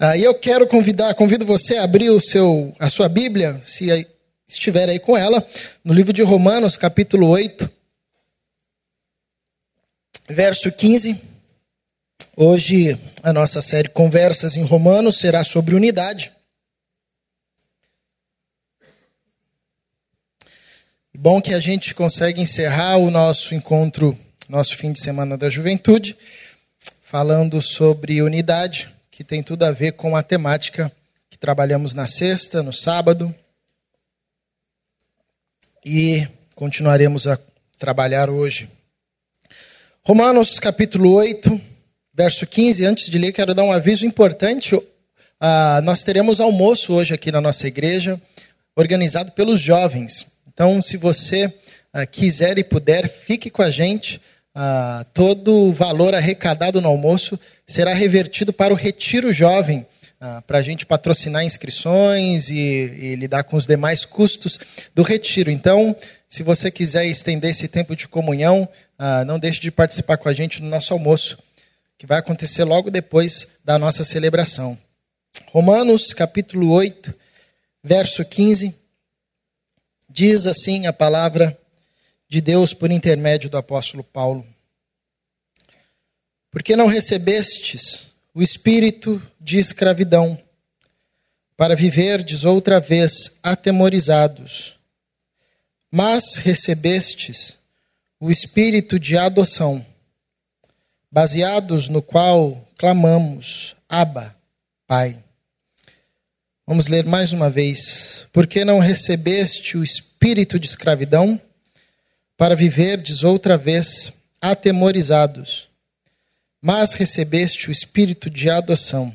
Ah, 0.00 0.16
e 0.16 0.22
eu 0.22 0.32
quero 0.32 0.64
convidar, 0.68 1.12
convido 1.16 1.44
você 1.44 1.76
a 1.76 1.82
abrir 1.82 2.08
o 2.10 2.20
seu, 2.20 2.72
a 2.78 2.88
sua 2.88 3.08
Bíblia, 3.08 3.60
se 3.64 4.06
estiver 4.46 4.88
aí 4.88 5.00
com 5.00 5.16
ela, 5.16 5.44
no 5.82 5.92
livro 5.92 6.12
de 6.12 6.22
Romanos, 6.22 6.76
capítulo 6.76 7.26
8, 7.26 7.68
verso 10.28 10.70
15. 10.70 11.20
Hoje 12.36 12.96
a 13.24 13.32
nossa 13.32 13.60
série 13.60 13.88
Conversas 13.88 14.56
em 14.56 14.62
Romanos 14.62 15.18
será 15.18 15.42
sobre 15.42 15.74
unidade. 15.74 16.30
Bom 21.12 21.42
que 21.42 21.52
a 21.52 21.58
gente 21.58 21.92
consegue 21.92 22.40
encerrar 22.40 22.98
o 22.98 23.10
nosso 23.10 23.52
encontro, 23.52 24.16
nosso 24.48 24.76
fim 24.76 24.92
de 24.92 25.00
semana 25.00 25.36
da 25.36 25.50
juventude, 25.50 26.16
falando 27.02 27.60
sobre 27.60 28.22
unidade 28.22 28.96
que 29.18 29.24
tem 29.24 29.42
tudo 29.42 29.64
a 29.64 29.72
ver 29.72 29.94
com 29.94 30.14
a 30.14 30.22
temática 30.22 30.92
que 31.28 31.36
trabalhamos 31.36 31.92
na 31.92 32.06
sexta, 32.06 32.62
no 32.62 32.72
sábado. 32.72 33.34
E 35.84 36.24
continuaremos 36.54 37.26
a 37.26 37.36
trabalhar 37.76 38.30
hoje. 38.30 38.70
Romanos 40.04 40.60
capítulo 40.60 41.14
8, 41.14 41.60
verso 42.14 42.46
15. 42.46 42.84
Antes 42.84 43.10
de 43.10 43.18
ler, 43.18 43.32
quero 43.32 43.56
dar 43.56 43.64
um 43.64 43.72
aviso 43.72 44.06
importante. 44.06 44.76
Uh, 44.76 44.86
nós 45.82 46.04
teremos 46.04 46.38
almoço 46.38 46.92
hoje 46.92 47.12
aqui 47.12 47.32
na 47.32 47.40
nossa 47.40 47.66
igreja, 47.66 48.22
organizado 48.76 49.32
pelos 49.32 49.60
jovens. 49.60 50.28
Então, 50.46 50.80
se 50.80 50.96
você 50.96 51.46
uh, 51.46 52.06
quiser 52.08 52.56
e 52.56 52.62
puder, 52.62 53.08
fique 53.08 53.50
com 53.50 53.62
a 53.62 53.70
gente. 53.72 54.20
Uh, 54.54 55.04
todo 55.12 55.52
o 55.52 55.72
valor 55.72 56.14
arrecadado 56.14 56.80
no 56.80 56.88
almoço 56.88 57.38
será 57.68 57.92
revertido 57.92 58.50
para 58.50 58.72
o 58.72 58.76
Retiro 58.76 59.30
Jovem, 59.30 59.86
uh, 60.20 60.42
para 60.42 60.58
a 60.58 60.62
gente 60.62 60.86
patrocinar 60.86 61.44
inscrições 61.44 62.48
e, 62.48 62.56
e, 62.56 63.14
lidar 63.14 63.44
com 63.44 63.56
os 63.58 63.66
demais 63.66 64.06
custos 64.06 64.58
do 64.94 65.02
retiro. 65.02 65.50
Então, 65.50 65.94
se 66.26 66.42
você 66.42 66.70
quiser 66.70 67.06
estender 67.06 67.50
esse 67.50 67.68
tempo 67.68 67.94
de 67.94 68.08
comunhão, 68.08 68.66
uh, 68.98 69.24
não 69.26 69.38
deixe 69.38 69.60
de 69.60 69.70
participar 69.70 70.16
com 70.16 70.30
a 70.30 70.32
gente 70.32 70.62
no 70.62 70.68
nosso 70.68 70.94
almoço, 70.94 71.38
que 71.98 72.06
vai 72.06 72.18
acontecer 72.18 72.64
logo 72.64 72.90
depois 72.90 73.58
da 73.62 73.78
nossa 73.78 74.02
celebração. 74.02 74.76
Romanos, 75.52 76.14
capítulo 76.14 76.70
8, 76.70 77.14
verso 77.84 78.24
15, 78.24 78.74
diz 80.08 80.46
assim 80.46 80.86
a 80.86 80.92
palavra 80.92 81.56
de 82.28 82.40
Deus 82.40 82.72
por 82.72 82.90
intermédio 82.90 83.50
do 83.50 83.58
apóstolo 83.58 84.02
Paulo. 84.02 84.44
Porque 86.58 86.74
não 86.74 86.88
recebestes 86.88 88.10
o 88.34 88.42
espírito 88.42 89.22
de 89.40 89.60
escravidão, 89.60 90.36
para 91.56 91.76
viverdes 91.76 92.44
outra 92.44 92.80
vez 92.80 93.38
atemorizados, 93.44 94.74
mas 95.88 96.34
recebestes 96.34 97.56
o 98.18 98.28
espírito 98.28 98.98
de 98.98 99.16
adoção, 99.16 99.86
baseados 101.08 101.88
no 101.88 102.02
qual 102.02 102.68
clamamos: 102.76 103.76
Abba, 103.88 104.34
Pai. 104.84 105.16
Vamos 106.66 106.88
ler 106.88 107.06
mais 107.06 107.32
uma 107.32 107.48
vez. 107.48 108.26
Porque 108.32 108.64
não 108.64 108.80
recebeste 108.80 109.78
o 109.78 109.84
espírito 109.84 110.58
de 110.58 110.66
escravidão? 110.66 111.40
para 112.36 112.54
viverdes 112.54 113.24
outra 113.24 113.58
vez 113.58 114.12
atemorizados, 114.40 115.67
mas 116.60 116.94
recebeste 116.94 117.68
o 117.68 117.72
espírito 117.72 118.28
de 118.28 118.50
adoção, 118.50 119.14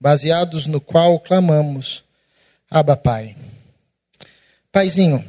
baseados 0.00 0.66
no 0.66 0.80
qual 0.80 1.18
clamamos, 1.20 2.04
Abba 2.70 2.96
Pai. 2.96 3.36
Paizinho, 4.72 5.24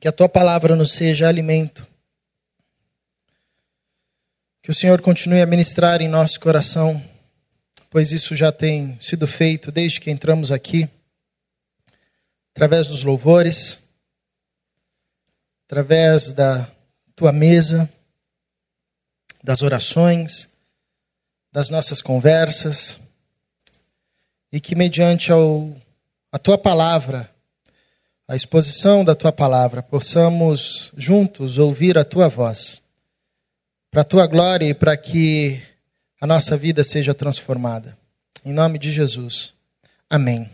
que 0.00 0.08
a 0.08 0.12
tua 0.12 0.28
palavra 0.28 0.74
nos 0.74 0.92
seja 0.92 1.28
alimento, 1.28 1.86
que 4.62 4.70
o 4.70 4.74
Senhor 4.74 5.00
continue 5.02 5.40
a 5.40 5.46
ministrar 5.46 6.00
em 6.00 6.08
nosso 6.08 6.40
coração, 6.40 7.02
pois 7.90 8.12
isso 8.12 8.34
já 8.34 8.50
tem 8.50 8.98
sido 9.00 9.26
feito 9.26 9.70
desde 9.70 10.00
que 10.00 10.10
entramos 10.10 10.50
aqui, 10.50 10.88
através 12.54 12.86
dos 12.86 13.04
louvores 13.04 13.82
através 15.72 16.32
da 16.32 16.70
tua 17.16 17.32
mesa, 17.32 17.90
das 19.42 19.62
orações, 19.62 20.48
das 21.50 21.68
nossas 21.68 22.00
conversas, 22.00 23.00
e 24.52 24.60
que 24.60 24.74
mediante 24.74 25.32
ao, 25.32 25.74
a 26.30 26.38
tua 26.38 26.56
palavra, 26.56 27.30
a 28.28 28.36
exposição 28.36 29.04
da 29.04 29.14
tua 29.14 29.32
palavra, 29.32 29.82
possamos 29.82 30.92
juntos 30.96 31.58
ouvir 31.58 31.98
a 31.98 32.04
tua 32.04 32.28
voz, 32.28 32.80
para 33.90 34.02
a 34.02 34.04
tua 34.04 34.26
glória 34.26 34.66
e 34.66 34.74
para 34.74 34.96
que 34.96 35.60
a 36.20 36.26
nossa 36.26 36.56
vida 36.56 36.84
seja 36.84 37.12
transformada. 37.12 37.98
Em 38.44 38.52
nome 38.52 38.78
de 38.78 38.92
Jesus. 38.92 39.52
Amém. 40.08 40.50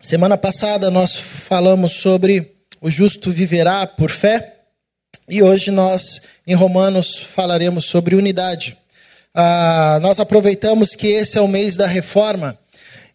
Semana 0.00 0.36
passada 0.36 0.90
nós 0.90 1.16
falamos 1.16 1.92
sobre 1.92 2.55
o 2.80 2.90
justo 2.90 3.30
viverá 3.30 3.86
por 3.86 4.10
fé 4.10 4.54
e 5.28 5.42
hoje 5.42 5.70
nós, 5.70 6.20
em 6.46 6.54
Romanos, 6.54 7.16
falaremos 7.18 7.86
sobre 7.86 8.14
unidade. 8.14 8.76
Ah, 9.34 9.98
nós 10.00 10.20
aproveitamos 10.20 10.94
que 10.94 11.08
esse 11.08 11.36
é 11.36 11.40
o 11.40 11.48
mês 11.48 11.76
da 11.76 11.86
reforma 11.86 12.58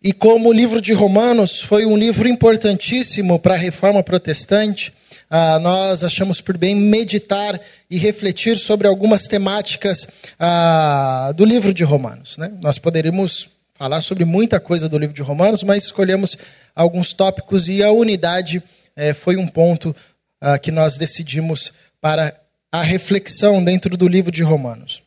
e, 0.04 0.12
como 0.12 0.50
o 0.50 0.54
livro 0.54 0.82
de 0.82 0.94
Romanos 0.94 1.62
foi 1.62 1.86
um 1.86 1.96
livro 1.96 2.28
importantíssimo 2.28 3.40
para 3.40 3.54
a 3.54 3.58
reforma 3.58 4.02
protestante, 4.02 4.92
ah, 5.30 5.60
nós 5.60 6.04
achamos 6.04 6.42
por 6.42 6.58
bem 6.58 6.76
meditar 6.76 7.60
e 7.90 7.98
refletir 7.98 8.58
sobre 8.58 8.88
algumas 8.88 9.28
temáticas 9.28 10.08
ah, 10.40 11.32
do 11.36 11.46
livro 11.46 11.74
de 11.74 11.84
Romanos. 11.84 12.36
Né? 12.38 12.52
Nós 12.62 12.78
poderíamos 12.78 13.48
falar 13.76 14.02
sobre 14.02 14.26
muita 14.26 14.60
coisa 14.60 14.90
do 14.90 14.98
livro 14.98 15.16
de 15.16 15.22
Romanos, 15.22 15.64
mas 15.64 15.84
escolhemos 15.84 16.38
alguns 16.76 17.14
tópicos 17.14 17.70
e 17.70 17.82
a 17.82 17.92
unidade 17.92 18.62
é, 18.96 19.14
foi 19.14 19.38
um 19.38 19.48
ponto 19.48 19.96
ah, 20.40 20.58
que 20.58 20.72
nós 20.72 20.98
decidimos 20.98 21.72
para 22.00 22.36
a 22.72 22.82
reflexão 22.82 23.64
dentro 23.64 23.96
do 23.96 24.08
livro 24.08 24.32
de 24.32 24.44
Romanos. 24.44 25.04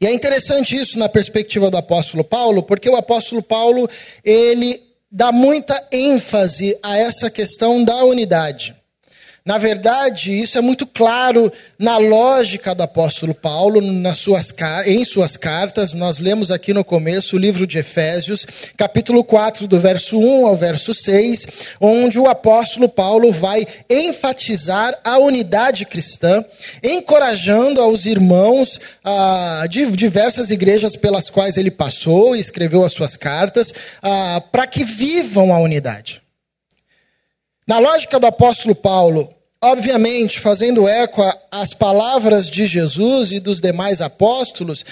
E 0.00 0.06
é 0.06 0.12
interessante 0.12 0.76
isso 0.76 0.98
na 0.98 1.08
perspectiva 1.08 1.70
do 1.70 1.76
apóstolo 1.76 2.22
Paulo, 2.22 2.62
porque 2.62 2.88
o 2.88 2.96
apóstolo 2.96 3.42
Paulo, 3.42 3.88
ele 4.24 4.80
dá 5.10 5.32
muita 5.32 5.82
ênfase 5.90 6.78
a 6.82 6.96
essa 6.96 7.30
questão 7.30 7.82
da 7.84 8.04
unidade. 8.04 8.76
Na 9.48 9.56
verdade, 9.56 10.38
isso 10.38 10.58
é 10.58 10.60
muito 10.60 10.86
claro 10.86 11.50
na 11.78 11.96
lógica 11.96 12.74
do 12.74 12.82
apóstolo 12.82 13.32
Paulo, 13.32 13.80
nas 13.80 14.18
suas, 14.18 14.54
em 14.84 15.02
suas 15.06 15.38
cartas. 15.38 15.94
Nós 15.94 16.18
lemos 16.18 16.50
aqui 16.50 16.74
no 16.74 16.84
começo 16.84 17.34
o 17.34 17.38
livro 17.38 17.66
de 17.66 17.78
Efésios, 17.78 18.46
capítulo 18.76 19.24
4, 19.24 19.66
do 19.66 19.80
verso 19.80 20.18
1 20.18 20.46
ao 20.46 20.54
verso 20.54 20.92
6, 20.92 21.46
onde 21.80 22.18
o 22.18 22.28
apóstolo 22.28 22.90
Paulo 22.90 23.32
vai 23.32 23.66
enfatizar 23.88 24.94
a 25.02 25.16
unidade 25.16 25.86
cristã, 25.86 26.44
encorajando 26.82 27.80
aos 27.80 28.04
irmãos 28.04 28.78
ah, 29.02 29.64
de 29.66 29.86
diversas 29.92 30.50
igrejas 30.50 30.94
pelas 30.94 31.30
quais 31.30 31.56
ele 31.56 31.70
passou 31.70 32.36
e 32.36 32.38
escreveu 32.38 32.84
as 32.84 32.92
suas 32.92 33.16
cartas, 33.16 33.72
ah, 34.02 34.42
para 34.52 34.66
que 34.66 34.84
vivam 34.84 35.54
a 35.54 35.58
unidade. 35.58 36.20
Na 37.66 37.78
lógica 37.78 38.20
do 38.20 38.26
apóstolo 38.26 38.74
Paulo, 38.74 39.37
obviamente, 39.62 40.40
fazendo 40.40 40.88
eco 40.88 41.22
às 41.50 41.74
palavras 41.74 42.50
de 42.50 42.66
Jesus 42.66 43.32
e 43.32 43.40
dos 43.40 43.60
demais 43.60 44.00
apóstolos, 44.00 44.84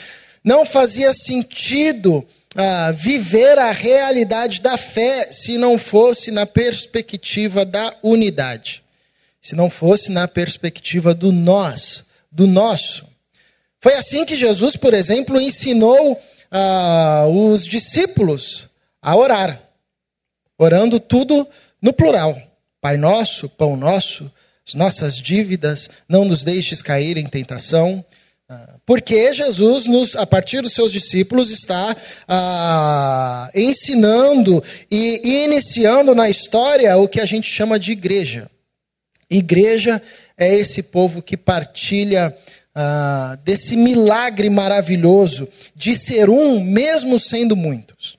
não 0.43 0.65
fazia 0.65 1.13
sentido 1.13 2.27
ah, 2.55 2.93
viver 2.93 3.59
a 3.59 3.71
realidade 3.71 4.61
da 4.61 4.77
fé 4.77 5.31
se 5.31 5.59
não 5.59 5.79
fosse 5.79 6.31
na 6.31 6.47
perspectiva 6.47 7.65
da 7.65 7.95
unidade, 8.03 8.83
se 9.41 9.55
não 9.55 9.71
fosse 9.71 10.11
na 10.11 10.27
perspectiva 10.27 11.15
do 11.15 11.31
nós, 11.33 12.05
do 12.31 12.47
nosso. 12.47 13.07
Foi 13.81 13.95
assim 13.95 14.25
que 14.25 14.37
Jesus, 14.37 14.77
por 14.77 14.95
exemplo, 14.95 15.41
ensinou 15.41 16.21
ah, 16.51 17.27
os 17.29 17.67
discípulos 17.67 18.69
a 19.03 19.15
orar, 19.15 19.61
orando 20.59 20.99
tudo 20.99 21.47
no 21.81 21.93
plural. 21.93 22.41
Pai 22.81 22.97
nosso, 22.97 23.49
pão 23.49 23.77
nosso, 23.77 24.31
as 24.67 24.75
nossas 24.75 25.17
dívidas, 25.17 25.89
não 26.09 26.25
nos 26.25 26.43
deixes 26.43 26.83
cair 26.83 27.17
em 27.17 27.27
tentação. 27.27 28.05
Ah, 28.49 28.75
porque 28.85 29.33
Jesus, 29.33 29.87
nos, 29.87 30.17
a 30.17 30.27
partir 30.27 30.61
dos 30.61 30.73
seus 30.73 30.91
discípulos, 30.91 31.51
está 31.51 31.97
ah, 32.27 33.49
ensinando 33.55 34.63
e 34.91 35.45
iniciando 35.45 36.15
na 36.17 36.29
história 36.29 36.97
o 36.97 37.07
que 37.07 37.21
a 37.21 37.27
gente 37.27 37.49
chama 37.49 37.79
de 37.79 37.93
igreja. 37.93 38.51
Igreja 39.31 40.03
é 40.37 40.53
esse 40.53 40.83
povo 40.83 41.23
que 41.23 41.37
partilha 41.37 42.37
ah, 42.75 43.39
desse 43.45 43.77
milagre 43.77 44.51
maravilhoso 44.51 45.49
de 45.77 45.95
ser 45.97 46.29
um, 46.29 46.61
mesmo 46.61 47.21
sendo 47.21 47.55
muitos. 47.55 48.16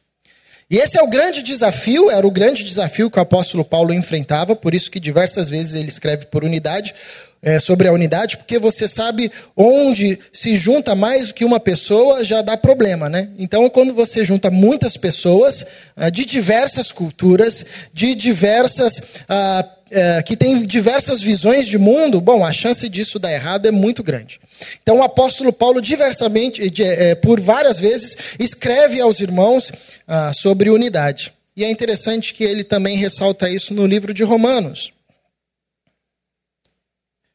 E 0.70 0.78
esse 0.78 1.00
é 1.00 1.02
o 1.02 1.08
grande 1.08 1.42
desafio, 1.42 2.12
era 2.12 2.28
o 2.28 2.32
grande 2.32 2.62
desafio 2.62 3.10
que 3.10 3.18
o 3.18 3.22
apóstolo 3.22 3.64
Paulo 3.64 3.94
enfrentava, 3.94 4.54
por 4.54 4.74
isso 4.74 4.92
que 4.92 5.00
diversas 5.00 5.50
vezes 5.50 5.74
ele 5.74 5.88
escreve 5.88 6.26
por 6.26 6.44
unidade, 6.44 6.94
é, 7.42 7.60
sobre 7.60 7.88
a 7.88 7.94
unidade, 7.94 8.36
porque 8.36 8.60
você 8.60 8.88
sabe 8.88 9.32
onde 9.56 10.20
se 10.32 10.58
junta 10.58 10.96
mais 10.96 11.30
do 11.30 11.34
que 11.34 11.46
uma 11.46 11.60
pessoa 11.60 12.26
já 12.26 12.42
dá 12.42 12.58
problema, 12.58 13.10
né? 13.10 13.30
Então, 13.38 13.70
quando 13.70 13.94
você 13.94 14.26
junta 14.26 14.50
muitas 14.50 14.98
pessoas 14.98 15.66
ah, 15.96 16.10
de 16.10 16.26
diversas 16.26 16.92
culturas, 16.92 17.66
de 17.94 18.16
diversas. 18.16 19.02
Ah, 19.30 19.66
é, 19.90 20.22
que 20.24 20.36
têm 20.36 20.66
diversas 20.66 21.22
visões 21.22 21.68
de 21.68 21.78
mundo, 21.78 22.20
bom, 22.22 22.46
a 22.46 22.52
chance 22.52 22.88
disso 22.90 23.20
dar 23.20 23.32
errado 23.32 23.68
é 23.68 23.72
muito 23.72 24.04
grande. 24.04 24.40
Então, 24.82 24.98
o 25.00 25.04
apóstolo 25.04 25.54
Paulo, 25.54 25.82
diversamente, 25.82 26.70
de, 26.70 26.84
é, 26.84 27.16
por 27.16 27.40
várias 27.40 27.80
vezes, 27.80 28.16
escreve 28.40 29.00
aos 29.00 29.20
irmãos 29.20 29.72
ah, 30.08 30.32
sobre 30.34 30.70
unidade. 30.70 31.34
E 31.56 31.64
é 31.64 31.70
interessante 31.70 32.34
que 32.34 32.44
ele 32.44 32.64
também 32.64 32.98
ressalta 32.98 33.50
isso 33.50 33.74
no 33.74 33.86
livro 33.86 34.14
de 34.14 34.24
Romanos. 34.24 34.92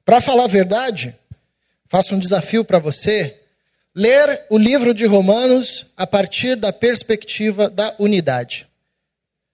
Para 0.05 0.21
falar 0.21 0.45
a 0.45 0.49
verdade, 0.49 1.15
faço 1.89 2.15
um 2.15 2.19
desafio 2.19 2.65
para 2.65 2.79
você: 2.79 3.37
ler 3.95 4.45
o 4.49 4.59
livro 4.59 4.95
de 4.95 5.07
Romanos 5.07 5.87
a 5.97 6.07
partir 6.07 6.57
da 6.57 6.73
perspectiva 6.73 7.69
da 7.69 7.95
unidade. 7.99 8.67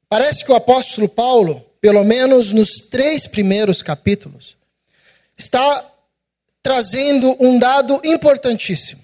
Parece 0.08 0.44
que 0.44 0.50
o 0.50 0.54
apóstolo 0.54 1.08
Paulo, 1.08 1.64
pelo 1.80 2.04
menos 2.04 2.50
nos 2.52 2.80
três 2.90 3.26
primeiros 3.26 3.82
capítulos, 3.82 4.56
está 5.36 5.84
trazendo 6.62 7.36
um 7.40 7.58
dado 7.58 8.00
importantíssimo: 8.04 9.02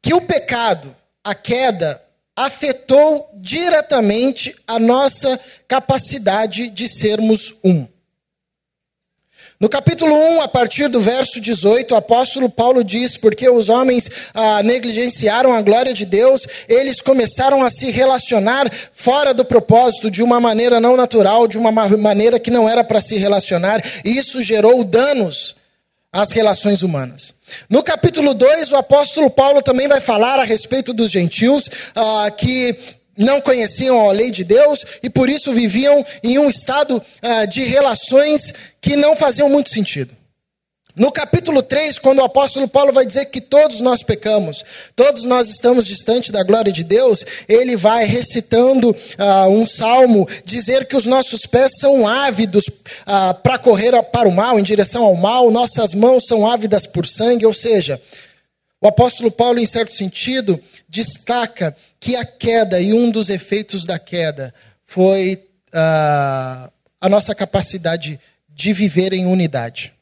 que 0.00 0.14
o 0.14 0.20
pecado, 0.20 0.94
a 1.22 1.34
queda, 1.34 2.02
afetou 2.34 3.30
diretamente 3.34 4.54
a 4.66 4.78
nossa 4.78 5.38
capacidade 5.68 6.68
de 6.70 6.88
sermos 6.88 7.54
um. 7.62 7.86
No 9.62 9.68
capítulo 9.68 10.12
1, 10.12 10.40
a 10.40 10.48
partir 10.48 10.88
do 10.88 11.00
verso 11.00 11.40
18, 11.40 11.94
o 11.94 11.96
apóstolo 11.96 12.50
Paulo 12.50 12.82
diz: 12.82 13.16
Porque 13.16 13.48
os 13.48 13.68
homens 13.68 14.10
ah, 14.34 14.60
negligenciaram 14.60 15.54
a 15.54 15.62
glória 15.62 15.94
de 15.94 16.04
Deus, 16.04 16.44
eles 16.68 17.00
começaram 17.00 17.62
a 17.62 17.70
se 17.70 17.88
relacionar 17.88 18.68
fora 18.92 19.32
do 19.32 19.44
propósito, 19.44 20.10
de 20.10 20.20
uma 20.20 20.40
maneira 20.40 20.80
não 20.80 20.96
natural, 20.96 21.46
de 21.46 21.56
uma 21.56 21.70
maneira 21.70 22.40
que 22.40 22.50
não 22.50 22.68
era 22.68 22.82
para 22.82 23.00
se 23.00 23.16
relacionar, 23.16 23.80
e 24.04 24.18
isso 24.18 24.42
gerou 24.42 24.82
danos 24.82 25.54
às 26.12 26.32
relações 26.32 26.82
humanas. 26.82 27.32
No 27.70 27.84
capítulo 27.84 28.34
2, 28.34 28.72
o 28.72 28.76
apóstolo 28.76 29.30
Paulo 29.30 29.62
também 29.62 29.86
vai 29.86 30.00
falar 30.00 30.40
a 30.40 30.44
respeito 30.44 30.92
dos 30.92 31.08
gentios, 31.08 31.70
ah, 31.94 32.28
que 32.36 32.76
não 33.16 33.40
conheciam 33.40 34.08
a 34.08 34.12
lei 34.12 34.30
de 34.30 34.44
Deus 34.44 34.84
e 35.02 35.10
por 35.10 35.28
isso 35.28 35.52
viviam 35.52 36.04
em 36.22 36.38
um 36.38 36.48
estado 36.48 37.02
ah, 37.20 37.44
de 37.44 37.62
relações 37.64 38.52
que 38.80 38.96
não 38.96 39.14
faziam 39.14 39.48
muito 39.48 39.70
sentido. 39.70 40.16
No 40.94 41.10
capítulo 41.10 41.62
3, 41.62 41.98
quando 41.98 42.18
o 42.18 42.24
apóstolo 42.24 42.68
Paulo 42.68 42.92
vai 42.92 43.06
dizer 43.06 43.24
que 43.26 43.40
todos 43.40 43.80
nós 43.80 44.02
pecamos, 44.02 44.62
todos 44.94 45.24
nós 45.24 45.48
estamos 45.48 45.86
distantes 45.86 46.30
da 46.30 46.42
glória 46.42 46.70
de 46.70 46.84
Deus, 46.84 47.24
ele 47.48 47.78
vai 47.78 48.04
recitando 48.04 48.94
ah, 49.16 49.48
um 49.48 49.64
salmo, 49.64 50.28
dizer 50.44 50.86
que 50.86 50.94
os 50.94 51.06
nossos 51.06 51.46
pés 51.46 51.78
são 51.78 52.06
ávidos 52.06 52.64
ah, 53.06 53.32
para 53.32 53.58
correr 53.58 54.02
para 54.02 54.28
o 54.28 54.32
mal, 54.32 54.58
em 54.58 54.62
direção 54.62 55.02
ao 55.04 55.16
mal, 55.16 55.50
nossas 55.50 55.94
mãos 55.94 56.26
são 56.26 56.46
ávidas 56.46 56.86
por 56.86 57.06
sangue, 57.06 57.46
ou 57.46 57.54
seja, 57.54 57.98
o 58.82 58.88
apóstolo 58.88 59.30
Paulo, 59.30 59.60
em 59.60 59.66
certo 59.66 59.94
sentido, 59.94 60.60
destaca 60.92 61.74
que 61.98 62.14
a 62.14 62.24
queda 62.24 62.78
e 62.78 62.92
um 62.92 63.10
dos 63.10 63.30
efeitos 63.30 63.86
da 63.86 63.98
queda 63.98 64.52
foi 64.84 65.42
uh, 65.68 66.70
a 67.00 67.08
nossa 67.08 67.34
capacidade 67.34 68.20
de 68.46 68.74
viver 68.74 69.14
em 69.14 69.24
unidade. 69.24 69.94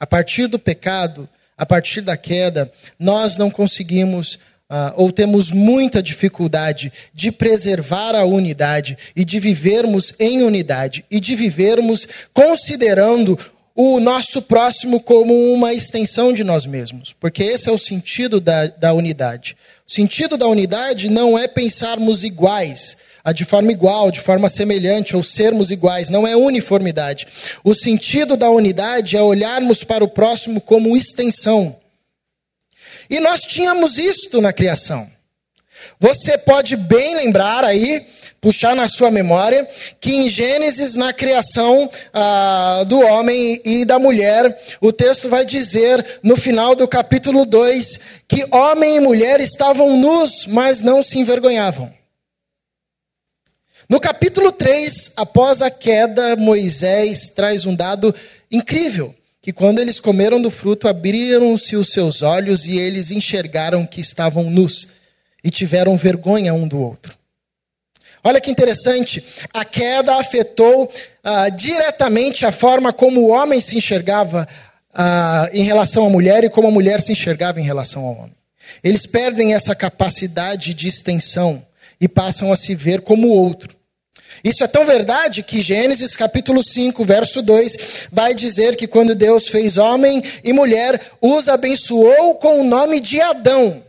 A 0.00 0.06
partir 0.06 0.46
do 0.46 0.58
pecado, 0.58 1.28
a 1.56 1.66
partir 1.66 2.00
da 2.00 2.16
queda, 2.16 2.72
nós 2.98 3.36
não 3.36 3.50
conseguimos 3.50 4.36
uh, 4.70 4.94
ou 4.96 5.12
temos 5.12 5.50
muita 5.50 6.02
dificuldade 6.02 6.90
de 7.12 7.30
preservar 7.30 8.14
a 8.14 8.24
unidade 8.24 8.96
e 9.14 9.26
de 9.26 9.38
vivermos 9.38 10.14
em 10.18 10.42
unidade 10.42 11.04
e 11.10 11.20
de 11.20 11.36
vivermos 11.36 12.08
considerando 12.32 13.38
o 13.74 14.00
nosso 14.00 14.40
próximo 14.40 14.98
como 14.98 15.52
uma 15.52 15.74
extensão 15.74 16.32
de 16.32 16.42
nós 16.42 16.64
mesmos, 16.64 17.12
porque 17.12 17.44
esse 17.44 17.68
é 17.68 17.72
o 17.72 17.78
sentido 17.78 18.40
da, 18.40 18.66
da 18.66 18.92
unidade. 18.92 19.56
O 19.88 19.92
sentido 19.92 20.36
da 20.36 20.46
unidade 20.46 21.08
não 21.08 21.38
é 21.38 21.48
pensarmos 21.48 22.22
iguais, 22.22 22.94
de 23.34 23.46
forma 23.46 23.72
igual, 23.72 24.10
de 24.10 24.20
forma 24.20 24.50
semelhante, 24.50 25.16
ou 25.16 25.22
sermos 25.22 25.70
iguais, 25.70 26.10
não 26.10 26.26
é 26.26 26.36
uniformidade. 26.36 27.26
O 27.64 27.74
sentido 27.74 28.36
da 28.36 28.50
unidade 28.50 29.16
é 29.16 29.22
olharmos 29.22 29.84
para 29.84 30.04
o 30.04 30.08
próximo 30.08 30.60
como 30.60 30.94
extensão. 30.94 31.74
E 33.08 33.18
nós 33.18 33.40
tínhamos 33.42 33.96
isto 33.96 34.42
na 34.42 34.52
criação. 34.52 35.10
Você 36.00 36.38
pode 36.38 36.76
bem 36.76 37.16
lembrar 37.16 37.64
aí 37.64 38.06
puxar 38.40 38.74
na 38.74 38.86
sua 38.86 39.10
memória 39.10 39.68
que 40.00 40.14
em 40.14 40.28
Gênesis, 40.28 40.94
na 40.94 41.12
criação 41.12 41.90
ah, 42.12 42.84
do 42.86 43.00
homem 43.00 43.60
e 43.64 43.84
da 43.84 43.98
mulher, 43.98 44.56
o 44.80 44.92
texto 44.92 45.28
vai 45.28 45.44
dizer 45.44 46.04
no 46.22 46.36
final 46.36 46.74
do 46.74 46.86
capítulo 46.86 47.44
2 47.44 48.00
que 48.28 48.46
homem 48.50 48.96
e 48.96 49.00
mulher 49.00 49.40
estavam 49.40 49.96
nus, 49.96 50.46
mas 50.46 50.82
não 50.82 51.02
se 51.02 51.18
envergonhavam. 51.18 51.92
No 53.88 53.98
capítulo 53.98 54.52
3, 54.52 55.12
após 55.16 55.62
a 55.62 55.70
queda, 55.70 56.36
Moisés 56.36 57.30
traz 57.30 57.64
um 57.64 57.74
dado 57.74 58.14
incrível. 58.52 59.14
Que 59.40 59.50
quando 59.50 59.78
eles 59.78 59.98
comeram 59.98 60.42
do 60.42 60.50
fruto, 60.50 60.86
abriram-se 60.86 61.74
os 61.74 61.88
seus 61.88 62.20
olhos 62.20 62.66
e 62.66 62.76
eles 62.76 63.10
enxergaram 63.10 63.86
que 63.86 64.02
estavam 64.02 64.50
nus 64.50 64.88
e 65.42 65.50
tiveram 65.50 65.96
vergonha 65.96 66.54
um 66.54 66.66
do 66.66 66.80
outro. 66.80 67.16
Olha 68.22 68.40
que 68.40 68.50
interessante, 68.50 69.22
a 69.54 69.64
queda 69.64 70.16
afetou 70.16 70.90
ah, 71.22 71.48
diretamente 71.48 72.44
a 72.44 72.52
forma 72.52 72.92
como 72.92 73.20
o 73.20 73.28
homem 73.28 73.60
se 73.60 73.76
enxergava 73.76 74.46
ah, 74.92 75.48
em 75.52 75.62
relação 75.62 76.06
à 76.06 76.10
mulher 76.10 76.44
e 76.44 76.50
como 76.50 76.68
a 76.68 76.72
mulher 76.72 77.00
se 77.00 77.12
enxergava 77.12 77.60
em 77.60 77.64
relação 77.64 78.04
ao 78.04 78.16
homem. 78.16 78.36
Eles 78.82 79.06
perdem 79.06 79.54
essa 79.54 79.74
capacidade 79.74 80.74
de 80.74 80.88
extensão 80.88 81.64
e 82.00 82.08
passam 82.08 82.52
a 82.52 82.56
se 82.56 82.74
ver 82.74 83.00
como 83.00 83.28
outro. 83.28 83.76
Isso 84.42 84.62
é 84.62 84.68
tão 84.68 84.84
verdade 84.84 85.42
que 85.42 85.62
Gênesis 85.62 86.14
capítulo 86.14 86.62
5, 86.62 87.04
verso 87.04 87.42
2, 87.42 88.08
vai 88.12 88.34
dizer 88.34 88.76
que 88.76 88.86
quando 88.86 89.14
Deus 89.14 89.48
fez 89.48 89.76
homem 89.78 90.22
e 90.44 90.52
mulher, 90.52 91.00
os 91.20 91.48
abençoou 91.48 92.36
com 92.36 92.60
o 92.60 92.64
nome 92.64 93.00
de 93.00 93.20
Adão. 93.20 93.82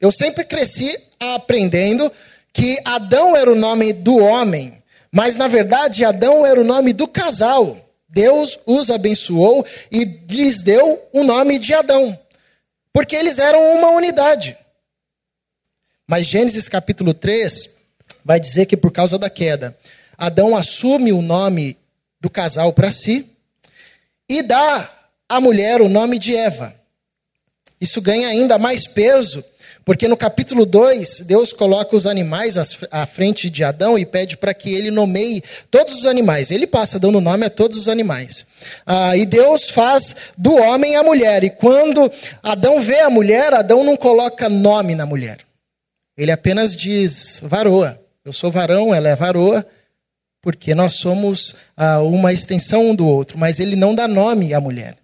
Eu 0.00 0.12
sempre 0.12 0.44
cresci 0.44 0.96
aprendendo 1.18 2.10
que 2.52 2.80
Adão 2.84 3.36
era 3.36 3.50
o 3.50 3.56
nome 3.56 3.92
do 3.92 4.16
homem, 4.18 4.82
mas 5.12 5.36
na 5.36 5.48
verdade 5.48 6.04
Adão 6.04 6.46
era 6.46 6.60
o 6.60 6.64
nome 6.64 6.92
do 6.92 7.08
casal. 7.08 7.76
Deus 8.08 8.58
os 8.64 8.90
abençoou 8.90 9.66
e 9.90 10.04
lhes 10.04 10.62
deu 10.62 11.02
o 11.12 11.22
nome 11.24 11.58
de 11.58 11.74
Adão, 11.74 12.18
porque 12.92 13.14
eles 13.14 13.38
eram 13.38 13.60
uma 13.76 13.90
unidade. 13.90 14.56
Mas 16.06 16.26
Gênesis 16.26 16.68
capítulo 16.68 17.12
3 17.12 17.70
vai 18.24 18.40
dizer 18.40 18.66
que 18.66 18.76
por 18.76 18.90
causa 18.90 19.18
da 19.18 19.28
queda, 19.28 19.76
Adão 20.16 20.56
assume 20.56 21.12
o 21.12 21.20
nome 21.20 21.76
do 22.20 22.30
casal 22.30 22.72
para 22.72 22.90
si 22.90 23.30
e 24.28 24.42
dá 24.42 24.90
à 25.28 25.40
mulher 25.40 25.82
o 25.82 25.88
nome 25.88 26.18
de 26.18 26.34
Eva. 26.34 26.74
Isso 27.80 28.00
ganha 28.00 28.28
ainda 28.28 28.58
mais 28.58 28.86
peso 28.86 29.44
porque 29.88 30.06
no 30.06 30.18
capítulo 30.18 30.66
2, 30.66 31.22
Deus 31.22 31.50
coloca 31.50 31.96
os 31.96 32.06
animais 32.06 32.58
à 32.90 33.06
frente 33.06 33.48
de 33.48 33.64
Adão 33.64 33.98
e 33.98 34.04
pede 34.04 34.36
para 34.36 34.52
que 34.52 34.74
ele 34.74 34.90
nomeie 34.90 35.42
todos 35.70 35.94
os 35.94 36.04
animais. 36.04 36.50
Ele 36.50 36.66
passa 36.66 36.98
dando 36.98 37.22
nome 37.22 37.46
a 37.46 37.48
todos 37.48 37.78
os 37.78 37.88
animais. 37.88 38.44
Ah, 38.84 39.16
e 39.16 39.24
Deus 39.24 39.70
faz 39.70 40.14
do 40.36 40.54
homem 40.56 40.94
a 40.94 41.02
mulher. 41.02 41.42
E 41.42 41.48
quando 41.48 42.12
Adão 42.42 42.82
vê 42.82 43.00
a 43.00 43.08
mulher, 43.08 43.54
Adão 43.54 43.82
não 43.82 43.96
coloca 43.96 44.46
nome 44.50 44.94
na 44.94 45.06
mulher. 45.06 45.38
Ele 46.18 46.32
apenas 46.32 46.76
diz 46.76 47.40
varoa. 47.42 47.98
Eu 48.22 48.34
sou 48.34 48.50
varão, 48.50 48.94
ela 48.94 49.08
é 49.08 49.16
varoa, 49.16 49.66
porque 50.42 50.74
nós 50.74 50.96
somos 50.96 51.56
ah, 51.74 52.02
uma 52.02 52.30
extensão 52.30 52.90
um 52.90 52.94
do 52.94 53.06
outro. 53.06 53.38
Mas 53.38 53.58
ele 53.58 53.74
não 53.74 53.94
dá 53.94 54.06
nome 54.06 54.52
à 54.52 54.60
mulher. 54.60 54.98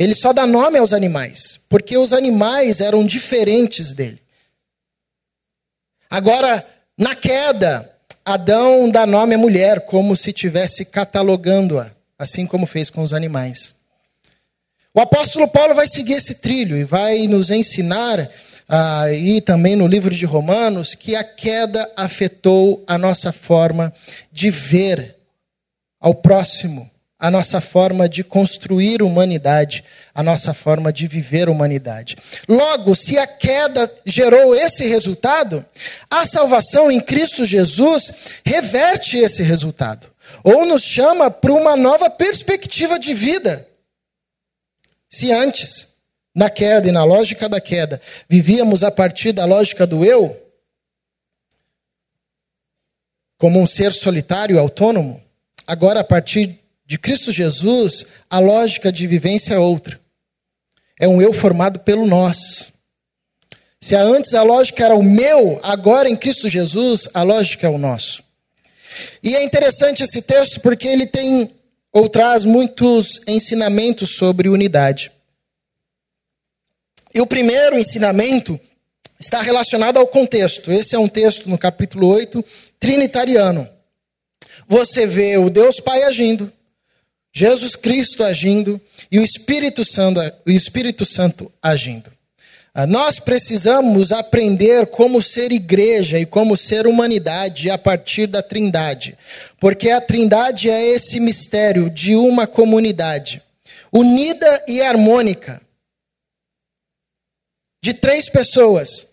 Ele 0.00 0.14
só 0.14 0.32
dá 0.32 0.46
nome 0.46 0.78
aos 0.78 0.94
animais, 0.94 1.60
porque 1.68 1.98
os 1.98 2.14
animais 2.14 2.80
eram 2.80 3.04
diferentes 3.04 3.92
dele. 3.92 4.18
Agora, 6.08 6.66
na 6.96 7.14
queda, 7.14 7.94
Adão 8.24 8.88
dá 8.88 9.06
nome 9.06 9.34
à 9.34 9.38
mulher 9.38 9.82
como 9.82 10.16
se 10.16 10.30
estivesse 10.30 10.86
catalogando-a, 10.86 11.90
assim 12.18 12.46
como 12.46 12.66
fez 12.66 12.88
com 12.88 13.02
os 13.02 13.12
animais. 13.12 13.74
O 14.94 15.00
apóstolo 15.02 15.46
Paulo 15.46 15.74
vai 15.74 15.86
seguir 15.86 16.14
esse 16.14 16.36
trilho 16.36 16.78
e 16.78 16.82
vai 16.82 17.28
nos 17.28 17.50
ensinar, 17.50 18.26
ah, 18.66 19.12
e 19.12 19.42
também 19.42 19.76
no 19.76 19.86
livro 19.86 20.14
de 20.14 20.24
Romanos, 20.24 20.94
que 20.94 21.14
a 21.14 21.22
queda 21.22 21.92
afetou 21.94 22.82
a 22.86 22.96
nossa 22.96 23.32
forma 23.32 23.92
de 24.32 24.50
ver 24.50 25.14
ao 26.00 26.14
próximo, 26.14 26.90
a 27.20 27.30
nossa 27.30 27.60
forma 27.60 28.08
de 28.08 28.24
construir 28.24 29.02
humanidade, 29.02 29.84
a 30.14 30.22
nossa 30.22 30.54
forma 30.54 30.90
de 30.90 31.06
viver 31.06 31.50
humanidade. 31.50 32.16
Logo, 32.48 32.96
se 32.96 33.18
a 33.18 33.26
queda 33.26 33.92
gerou 34.06 34.54
esse 34.54 34.86
resultado, 34.86 35.64
a 36.10 36.24
salvação 36.24 36.90
em 36.90 36.98
Cristo 36.98 37.44
Jesus 37.44 38.40
reverte 38.42 39.18
esse 39.18 39.42
resultado, 39.42 40.08
ou 40.42 40.64
nos 40.64 40.82
chama 40.82 41.30
para 41.30 41.52
uma 41.52 41.76
nova 41.76 42.08
perspectiva 42.08 42.98
de 42.98 43.12
vida. 43.12 43.68
Se 45.10 45.30
antes, 45.30 45.88
na 46.34 46.48
queda 46.48 46.88
e 46.88 46.92
na 46.92 47.04
lógica 47.04 47.50
da 47.50 47.60
queda, 47.60 48.00
vivíamos 48.30 48.82
a 48.82 48.90
partir 48.90 49.32
da 49.32 49.44
lógica 49.44 49.86
do 49.86 50.02
eu, 50.02 50.40
como 53.36 53.60
um 53.60 53.66
ser 53.66 53.92
solitário 53.92 54.58
autônomo, 54.58 55.22
agora 55.66 56.00
a 56.00 56.04
partir 56.04 56.59
de 56.90 56.98
Cristo 56.98 57.30
Jesus, 57.30 58.04
a 58.28 58.40
lógica 58.40 58.90
de 58.90 59.06
vivência 59.06 59.54
é 59.54 59.58
outra. 59.60 60.00
É 60.98 61.06
um 61.06 61.22
eu 61.22 61.32
formado 61.32 61.78
pelo 61.78 62.04
nós. 62.04 62.72
Se 63.80 63.94
antes 63.94 64.34
a 64.34 64.42
lógica 64.42 64.86
era 64.86 64.96
o 64.96 65.02
meu, 65.02 65.60
agora 65.62 66.08
em 66.08 66.16
Cristo 66.16 66.48
Jesus, 66.48 67.08
a 67.14 67.22
lógica 67.22 67.68
é 67.68 67.70
o 67.70 67.78
nosso. 67.78 68.24
E 69.22 69.36
é 69.36 69.44
interessante 69.44 70.02
esse 70.02 70.20
texto 70.20 70.58
porque 70.58 70.88
ele 70.88 71.06
tem 71.06 71.54
ou 71.92 72.08
traz 72.08 72.44
muitos 72.44 73.20
ensinamentos 73.24 74.16
sobre 74.16 74.48
unidade. 74.48 75.12
E 77.14 77.20
o 77.20 77.26
primeiro 77.26 77.78
ensinamento 77.78 78.58
está 79.16 79.40
relacionado 79.40 79.98
ao 79.98 80.08
contexto. 80.08 80.72
Esse 80.72 80.96
é 80.96 80.98
um 80.98 81.08
texto 81.08 81.48
no 81.48 81.56
capítulo 81.56 82.08
8, 82.08 82.44
trinitariano. 82.80 83.68
Você 84.66 85.06
vê 85.06 85.36
o 85.36 85.48
Deus 85.48 85.78
Pai 85.78 86.02
agindo, 86.02 86.52
Jesus 87.32 87.76
Cristo 87.76 88.24
agindo 88.24 88.80
e 89.10 89.18
o 89.18 89.24
Espírito 89.24 89.84
Santo, 89.84 90.20
o 90.46 90.50
Espírito 90.50 91.04
Santo 91.04 91.50
agindo. 91.62 92.10
Ah, 92.72 92.86
nós 92.86 93.18
precisamos 93.18 94.12
aprender 94.12 94.86
como 94.86 95.20
ser 95.20 95.50
igreja 95.50 96.18
e 96.18 96.26
como 96.26 96.56
ser 96.56 96.86
humanidade 96.86 97.68
a 97.68 97.76
partir 97.76 98.26
da 98.26 98.42
Trindade, 98.42 99.16
porque 99.58 99.90
a 99.90 100.00
Trindade 100.00 100.70
é 100.70 100.86
esse 100.86 101.18
mistério 101.18 101.90
de 101.90 102.14
uma 102.14 102.46
comunidade 102.46 103.42
unida 103.92 104.64
e 104.68 104.80
harmônica, 104.80 105.60
de 107.82 107.94
três 107.94 108.28
pessoas 108.28 109.09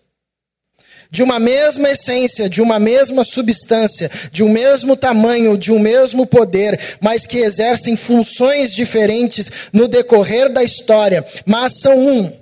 de 1.10 1.22
uma 1.22 1.38
mesma 1.38 1.90
essência, 1.90 2.48
de 2.48 2.60
uma 2.60 2.78
mesma 2.78 3.24
substância, 3.24 4.10
de 4.30 4.44
um 4.44 4.48
mesmo 4.48 4.96
tamanho, 4.96 5.56
de 5.56 5.72
um 5.72 5.78
mesmo 5.78 6.26
poder, 6.26 6.98
mas 7.00 7.24
que 7.24 7.38
exercem 7.38 7.96
funções 7.96 8.74
diferentes 8.74 9.50
no 9.72 9.88
decorrer 9.88 10.52
da 10.52 10.62
história, 10.62 11.24
mas 11.46 11.80
são 11.80 11.98
um, 11.98 12.32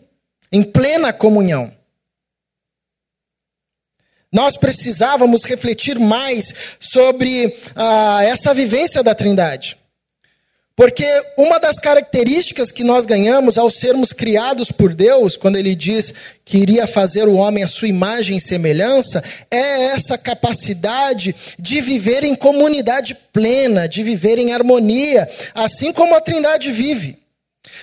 em 0.50 0.62
plena 0.62 1.12
comunhão. 1.12 1.72
Nós 4.32 4.56
precisávamos 4.56 5.44
refletir 5.44 5.98
mais 5.98 6.52
sobre 6.80 7.56
ah, 7.74 8.20
essa 8.24 8.52
vivência 8.52 9.02
da 9.02 9.14
Trindade. 9.14 9.78
Porque 10.76 11.06
uma 11.38 11.58
das 11.58 11.78
características 11.78 12.70
que 12.70 12.84
nós 12.84 13.06
ganhamos 13.06 13.56
ao 13.56 13.70
sermos 13.70 14.12
criados 14.12 14.70
por 14.70 14.94
Deus, 14.94 15.34
quando 15.34 15.56
ele 15.56 15.74
diz 15.74 16.12
que 16.44 16.58
iria 16.58 16.86
fazer 16.86 17.26
o 17.26 17.36
homem 17.36 17.64
à 17.64 17.66
sua 17.66 17.88
imagem 17.88 18.36
e 18.36 18.40
semelhança, 18.42 19.24
é 19.50 19.84
essa 19.86 20.18
capacidade 20.18 21.34
de 21.58 21.80
viver 21.80 22.24
em 22.24 22.34
comunidade 22.34 23.16
plena, 23.32 23.88
de 23.88 24.02
viver 24.02 24.38
em 24.38 24.52
harmonia, 24.52 25.26
assim 25.54 25.94
como 25.94 26.14
a 26.14 26.20
Trindade 26.20 26.70
vive. 26.70 27.20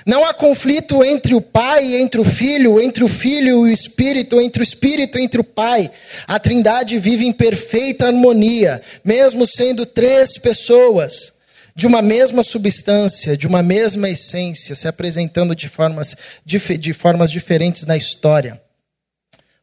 Não 0.05 0.23
há 0.23 0.31
conflito 0.31 1.03
entre 1.03 1.33
o 1.33 1.41
Pai 1.41 1.85
e 1.85 1.95
entre 1.95 2.21
o 2.21 2.25
Filho, 2.25 2.79
entre 2.79 3.03
o 3.03 3.07
Filho 3.07 3.49
e 3.49 3.53
o 3.53 3.67
Espírito, 3.67 4.39
entre 4.39 4.61
o 4.61 4.63
Espírito 4.63 5.17
e 5.17 5.23
entre 5.23 5.41
o 5.41 5.43
Pai. 5.43 5.89
A 6.27 6.37
Trindade 6.37 6.99
vive 6.99 7.25
em 7.25 7.33
perfeita 7.33 8.05
harmonia, 8.05 8.83
mesmo 9.03 9.47
sendo 9.47 9.83
três 9.83 10.37
pessoas 10.37 11.33
de 11.75 11.87
uma 11.87 12.01
mesma 12.01 12.43
substância, 12.43 13.35
de 13.35 13.47
uma 13.47 13.63
mesma 13.63 14.09
essência, 14.09 14.75
se 14.75 14.87
apresentando 14.87 15.55
de 15.55 15.67
formas, 15.67 16.15
de 16.45 16.93
formas 16.93 17.31
diferentes 17.31 17.85
na 17.85 17.97
história, 17.97 18.61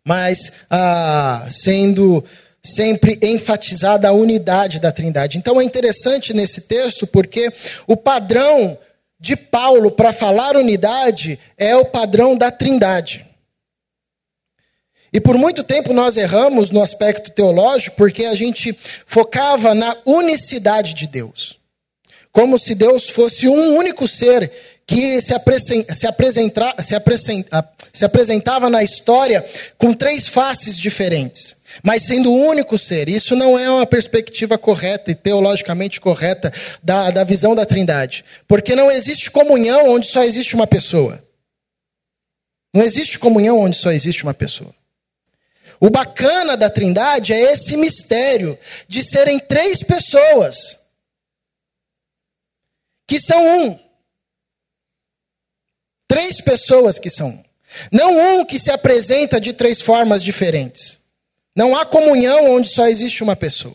mas 0.04 0.52
ah, 0.68 1.46
sendo 1.48 2.24
sempre 2.62 3.18
enfatizada 3.22 4.08
a 4.08 4.12
unidade 4.12 4.80
da 4.80 4.92
Trindade. 4.92 5.38
Então 5.38 5.60
é 5.60 5.64
interessante 5.64 6.34
nesse 6.34 6.62
texto 6.62 7.06
porque 7.06 7.50
o 7.86 7.96
padrão 7.96 8.76
de 9.18 9.36
Paulo 9.36 9.90
para 9.90 10.12
falar 10.12 10.56
unidade 10.56 11.38
é 11.56 11.76
o 11.76 11.84
padrão 11.84 12.36
da 12.36 12.50
Trindade. 12.50 13.26
E 15.12 15.20
por 15.20 15.36
muito 15.36 15.62
tempo 15.62 15.92
nós 15.92 16.16
erramos 16.16 16.70
no 16.70 16.82
aspecto 16.82 17.30
teológico 17.30 17.96
porque 17.96 18.24
a 18.26 18.34
gente 18.34 18.76
focava 19.06 19.74
na 19.74 19.96
unicidade 20.04 20.94
de 20.94 21.06
Deus 21.06 21.59
como 22.32 22.58
se 22.58 22.74
Deus 22.74 23.08
fosse 23.08 23.48
um 23.48 23.76
único 23.76 24.06
ser 24.06 24.50
que 24.90 25.20
se, 25.20 25.32
se, 25.60 25.86
se, 25.94 26.06
apresenta, 26.06 26.74
se 27.92 28.04
apresentava 28.04 28.68
na 28.68 28.82
história 28.82 29.44
com 29.78 29.92
três 29.92 30.26
faces 30.26 30.76
diferentes, 30.76 31.56
mas 31.80 32.02
sendo 32.02 32.32
o 32.32 32.36
único 32.36 32.76
ser. 32.76 33.08
Isso 33.08 33.36
não 33.36 33.56
é 33.56 33.70
uma 33.70 33.86
perspectiva 33.86 34.58
correta 34.58 35.12
e 35.12 35.14
teologicamente 35.14 36.00
correta 36.00 36.52
da, 36.82 37.12
da 37.12 37.22
visão 37.22 37.54
da 37.54 37.64
Trindade, 37.64 38.24
porque 38.48 38.74
não 38.74 38.90
existe 38.90 39.30
comunhão 39.30 39.88
onde 39.90 40.08
só 40.08 40.24
existe 40.24 40.56
uma 40.56 40.66
pessoa. 40.66 41.22
Não 42.74 42.82
existe 42.82 43.16
comunhão 43.16 43.60
onde 43.60 43.76
só 43.76 43.92
existe 43.92 44.24
uma 44.24 44.34
pessoa. 44.34 44.74
O 45.78 45.88
bacana 45.88 46.56
da 46.56 46.68
Trindade 46.68 47.32
é 47.32 47.52
esse 47.52 47.76
mistério 47.76 48.58
de 48.88 49.04
serem 49.04 49.38
três 49.38 49.84
pessoas 49.84 50.79
que 53.10 53.18
são 53.18 53.66
um. 53.66 53.76
Três 56.06 56.40
pessoas 56.40 56.96
que 56.96 57.10
são 57.10 57.30
um. 57.30 57.44
Não 57.90 58.38
um 58.38 58.44
que 58.44 58.56
se 58.56 58.70
apresenta 58.70 59.40
de 59.40 59.52
três 59.52 59.82
formas 59.82 60.22
diferentes. 60.22 61.00
Não 61.52 61.76
há 61.76 61.84
comunhão 61.84 62.52
onde 62.52 62.68
só 62.68 62.86
existe 62.86 63.24
uma 63.24 63.34
pessoa. 63.34 63.74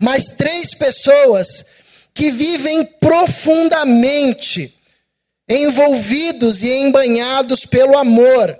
Mas 0.00 0.30
três 0.30 0.74
pessoas 0.74 1.64
que 2.12 2.32
vivem 2.32 2.84
profundamente 2.84 4.76
envolvidos 5.48 6.64
e 6.64 6.72
embanhados 6.72 7.64
pelo 7.64 7.96
amor. 7.96 8.58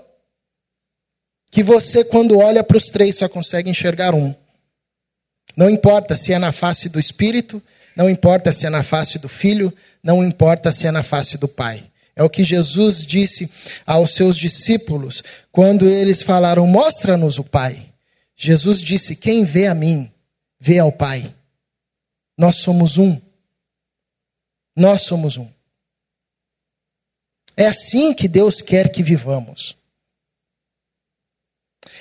Que 1.51 1.63
você, 1.63 2.05
quando 2.05 2.37
olha 2.37 2.63
para 2.63 2.77
os 2.77 2.85
três, 2.85 3.17
só 3.17 3.27
consegue 3.27 3.69
enxergar 3.69 4.15
um. 4.15 4.33
Não 5.53 5.69
importa 5.69 6.15
se 6.15 6.31
é 6.31 6.39
na 6.39 6.53
face 6.53 6.87
do 6.87 6.97
Espírito, 6.97 7.61
não 7.95 8.09
importa 8.09 8.51
se 8.51 8.65
é 8.65 8.69
na 8.69 8.83
face 8.83 9.19
do 9.19 9.29
filho, 9.29 9.73
não 10.03 10.23
importa 10.23 10.71
se 10.71 10.87
é 10.87 10.91
na 10.91 11.03
face 11.03 11.37
do 11.37 11.47
pai. 11.47 11.91
É 12.15 12.23
o 12.23 12.29
que 12.29 12.43
Jesus 12.43 13.05
disse 13.05 13.49
aos 13.85 14.13
seus 14.13 14.37
discípulos 14.37 15.23
quando 15.51 15.87
eles 15.87 16.21
falaram: 16.21 16.67
Mostra-nos 16.67 17.39
o 17.39 17.43
Pai. 17.43 17.91
Jesus 18.35 18.81
disse: 18.81 19.15
Quem 19.15 19.45
vê 19.45 19.67
a 19.67 19.73
mim, 19.73 20.11
vê 20.59 20.79
ao 20.79 20.91
Pai. 20.91 21.33
Nós 22.37 22.57
somos 22.57 22.97
um. 22.97 23.19
Nós 24.75 25.01
somos 25.01 25.37
um. 25.37 25.49
É 27.55 27.67
assim 27.67 28.13
que 28.13 28.27
Deus 28.27 28.61
quer 28.61 28.91
que 28.91 29.03
vivamos. 29.03 29.75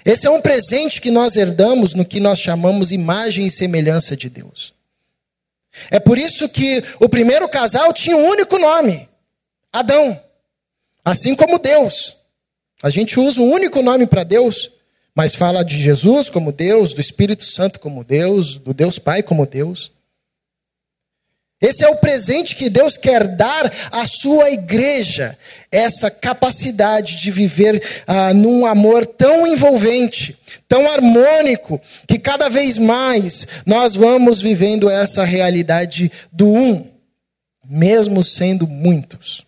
Esse 0.04 0.26
é 0.26 0.30
um 0.30 0.40
presente 0.40 1.00
que 1.00 1.10
nós 1.10 1.36
herdamos 1.36 1.94
no 1.94 2.04
que 2.04 2.20
nós 2.20 2.38
chamamos 2.38 2.90
imagem 2.92 3.46
e 3.46 3.50
semelhança 3.50 4.16
de 4.16 4.30
Deus. 4.30 4.72
É 5.90 6.00
por 6.00 6.18
isso 6.18 6.48
que 6.48 6.82
o 6.98 7.08
primeiro 7.08 7.48
casal 7.48 7.92
tinha 7.92 8.16
um 8.16 8.28
único 8.28 8.58
nome: 8.58 9.08
Adão. 9.72 10.20
Assim 11.04 11.34
como 11.34 11.58
Deus. 11.58 12.16
A 12.82 12.90
gente 12.90 13.20
usa 13.20 13.40
um 13.40 13.50
único 13.50 13.82
nome 13.82 14.06
para 14.06 14.24
Deus, 14.24 14.70
mas 15.14 15.34
fala 15.34 15.62
de 15.62 15.80
Jesus 15.82 16.30
como 16.30 16.52
Deus, 16.52 16.94
do 16.94 17.00
Espírito 17.00 17.44
Santo 17.44 17.78
como 17.78 18.04
Deus, 18.04 18.56
do 18.56 18.72
Deus 18.72 18.98
Pai 18.98 19.22
como 19.22 19.46
Deus. 19.46 19.92
Esse 21.60 21.84
é 21.84 21.88
o 21.88 21.96
presente 21.96 22.56
que 22.56 22.70
Deus 22.70 22.96
quer 22.96 23.26
dar 23.26 23.70
à 23.92 24.06
sua 24.06 24.50
igreja, 24.50 25.36
essa 25.70 26.10
capacidade 26.10 27.16
de 27.16 27.30
viver 27.30 27.82
ah, 28.06 28.32
num 28.32 28.64
amor 28.64 29.06
tão 29.06 29.46
envolvente, 29.46 30.38
tão 30.66 30.90
harmônico, 30.90 31.78
que 32.08 32.18
cada 32.18 32.48
vez 32.48 32.78
mais 32.78 33.46
nós 33.66 33.94
vamos 33.94 34.40
vivendo 34.40 34.88
essa 34.88 35.22
realidade 35.22 36.10
do 36.32 36.48
um, 36.50 36.86
mesmo 37.68 38.24
sendo 38.24 38.66
muitos. 38.66 39.44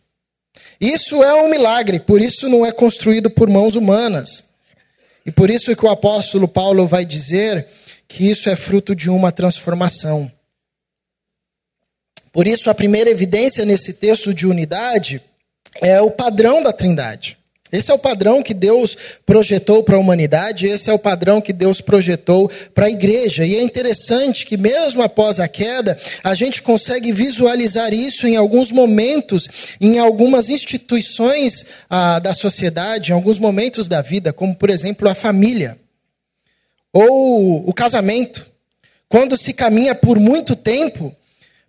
Isso 0.78 1.24
é 1.24 1.32
um 1.34 1.48
milagre, 1.48 1.98
por 1.98 2.20
isso 2.20 2.46
não 2.46 2.66
é 2.66 2.72
construído 2.72 3.30
por 3.30 3.48
mãos 3.48 3.74
humanas. 3.74 4.44
E 5.24 5.30
por 5.30 5.48
isso 5.48 5.74
que 5.74 5.86
o 5.86 5.90
apóstolo 5.90 6.46
Paulo 6.46 6.86
vai 6.86 7.06
dizer 7.06 7.66
que 8.06 8.28
isso 8.28 8.50
é 8.50 8.56
fruto 8.56 8.94
de 8.94 9.08
uma 9.08 9.32
transformação. 9.32 10.30
Por 12.32 12.46
isso, 12.46 12.70
a 12.70 12.74
primeira 12.74 13.10
evidência 13.10 13.64
nesse 13.64 13.92
texto 13.92 14.32
de 14.32 14.46
unidade 14.46 15.20
é 15.80 16.00
o 16.00 16.10
padrão 16.10 16.62
da 16.62 16.72
Trindade. 16.72 17.36
Esse 17.72 17.90
é 17.90 17.94
o 17.94 17.98
padrão 17.98 18.42
que 18.42 18.52
Deus 18.52 18.94
projetou 19.24 19.82
para 19.82 19.96
a 19.96 19.98
humanidade, 19.98 20.66
esse 20.66 20.90
é 20.90 20.92
o 20.92 20.98
padrão 20.98 21.40
que 21.40 21.54
Deus 21.54 21.80
projetou 21.80 22.50
para 22.74 22.84
a 22.84 22.90
igreja. 22.90 23.46
E 23.46 23.56
é 23.56 23.62
interessante 23.62 24.44
que, 24.44 24.58
mesmo 24.58 25.02
após 25.02 25.40
a 25.40 25.48
queda, 25.48 25.98
a 26.22 26.34
gente 26.34 26.60
consegue 26.60 27.12
visualizar 27.12 27.94
isso 27.94 28.26
em 28.26 28.36
alguns 28.36 28.70
momentos, 28.70 29.76
em 29.80 29.98
algumas 29.98 30.50
instituições 30.50 31.64
ah, 31.88 32.18
da 32.18 32.34
sociedade, 32.34 33.10
em 33.10 33.14
alguns 33.14 33.38
momentos 33.38 33.88
da 33.88 34.02
vida, 34.02 34.34
como, 34.34 34.54
por 34.54 34.68
exemplo, 34.68 35.08
a 35.08 35.14
família 35.14 35.78
ou 36.92 37.66
o 37.66 37.72
casamento. 37.72 38.46
Quando 39.08 39.34
se 39.38 39.54
caminha 39.54 39.94
por 39.94 40.18
muito 40.18 40.54
tempo, 40.54 41.14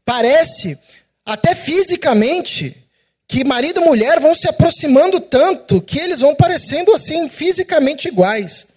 parece, 0.06 0.78
até 1.26 1.56
fisicamente, 1.56 2.84
que 3.28 3.44
marido 3.44 3.82
e 3.82 3.86
mulher 3.86 4.20
vão 4.20 4.36
se 4.36 4.48
aproximando 4.48 5.20
tanto 5.20 5.82
que 5.82 6.00
eles 6.00 6.20
vão 6.20 6.36
parecendo 6.36 6.94
assim 6.94 7.30
fisicamente 7.30 8.08
iguais. 8.08 8.68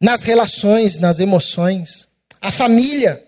Nas 0.00 0.22
relações, 0.22 0.98
nas 0.98 1.18
emoções. 1.18 2.06
A 2.40 2.52
família, 2.52 3.20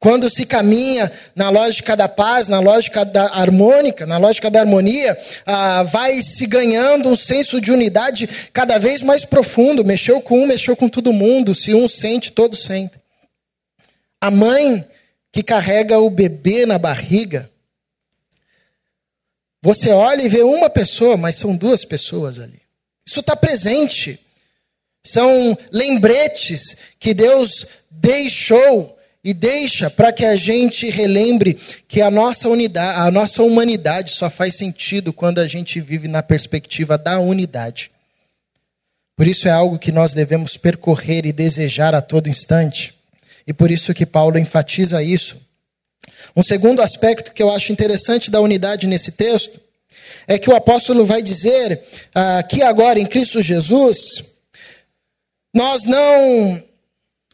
quando 0.00 0.28
se 0.28 0.44
caminha 0.44 1.12
na 1.36 1.50
lógica 1.50 1.96
da 1.96 2.08
paz, 2.08 2.48
na 2.48 2.58
lógica 2.58 3.04
da 3.04 3.26
harmônica, 3.26 4.04
na 4.04 4.18
lógica 4.18 4.50
da 4.50 4.60
harmonia, 4.60 5.16
ah, 5.46 5.84
vai 5.84 6.20
se 6.20 6.46
ganhando 6.46 7.08
um 7.08 7.16
senso 7.16 7.60
de 7.60 7.70
unidade 7.70 8.28
cada 8.52 8.78
vez 8.78 9.02
mais 9.02 9.24
profundo. 9.24 9.84
Mexeu 9.84 10.20
com 10.20 10.40
um, 10.40 10.46
mexeu 10.46 10.74
com 10.74 10.88
todo 10.88 11.12
mundo. 11.12 11.54
Se 11.54 11.72
um 11.72 11.86
sente, 11.86 12.32
todos 12.32 12.64
sentem. 12.64 13.00
A 14.20 14.30
mãe 14.30 14.84
que 15.36 15.42
carrega 15.42 15.98
o 15.98 16.08
bebê 16.08 16.64
na 16.64 16.78
barriga, 16.78 17.50
você 19.60 19.90
olha 19.90 20.22
e 20.22 20.30
vê 20.30 20.42
uma 20.42 20.70
pessoa, 20.70 21.14
mas 21.14 21.36
são 21.36 21.54
duas 21.54 21.84
pessoas 21.84 22.40
ali. 22.40 22.62
Isso 23.06 23.20
está 23.20 23.36
presente. 23.36 24.18
São 25.04 25.54
lembretes 25.70 26.74
que 26.98 27.12
Deus 27.12 27.66
deixou 27.90 28.98
e 29.22 29.34
deixa 29.34 29.90
para 29.90 30.10
que 30.10 30.24
a 30.24 30.36
gente 30.36 30.88
relembre 30.88 31.52
que 31.86 32.00
a 32.00 32.10
nossa 32.10 32.48
unidade, 32.48 32.98
a 32.98 33.10
nossa 33.10 33.42
humanidade 33.42 34.12
só 34.12 34.30
faz 34.30 34.56
sentido 34.56 35.12
quando 35.12 35.38
a 35.38 35.46
gente 35.46 35.82
vive 35.82 36.08
na 36.08 36.22
perspectiva 36.22 36.96
da 36.96 37.20
unidade. 37.20 37.90
Por 39.14 39.28
isso 39.28 39.48
é 39.48 39.50
algo 39.50 39.78
que 39.78 39.92
nós 39.92 40.14
devemos 40.14 40.56
percorrer 40.56 41.26
e 41.26 41.32
desejar 41.32 41.94
a 41.94 42.00
todo 42.00 42.26
instante. 42.26 42.95
E 43.46 43.52
por 43.52 43.70
isso 43.70 43.94
que 43.94 44.04
Paulo 44.04 44.38
enfatiza 44.38 45.02
isso 45.02 45.46
um 46.34 46.42
segundo 46.42 46.82
aspecto 46.82 47.32
que 47.32 47.42
eu 47.42 47.50
acho 47.50 47.72
interessante 47.72 48.30
da 48.30 48.40
unidade 48.40 48.86
nesse 48.86 49.12
texto 49.12 49.60
é 50.26 50.38
que 50.38 50.50
o 50.50 50.56
apóstolo 50.56 51.04
vai 51.04 51.22
dizer 51.22 51.80
ah, 52.14 52.42
que 52.42 52.62
agora 52.62 52.98
em 52.98 53.06
Cristo 53.06 53.42
Jesus 53.42 53.96
nós 55.54 55.84
não 55.84 56.62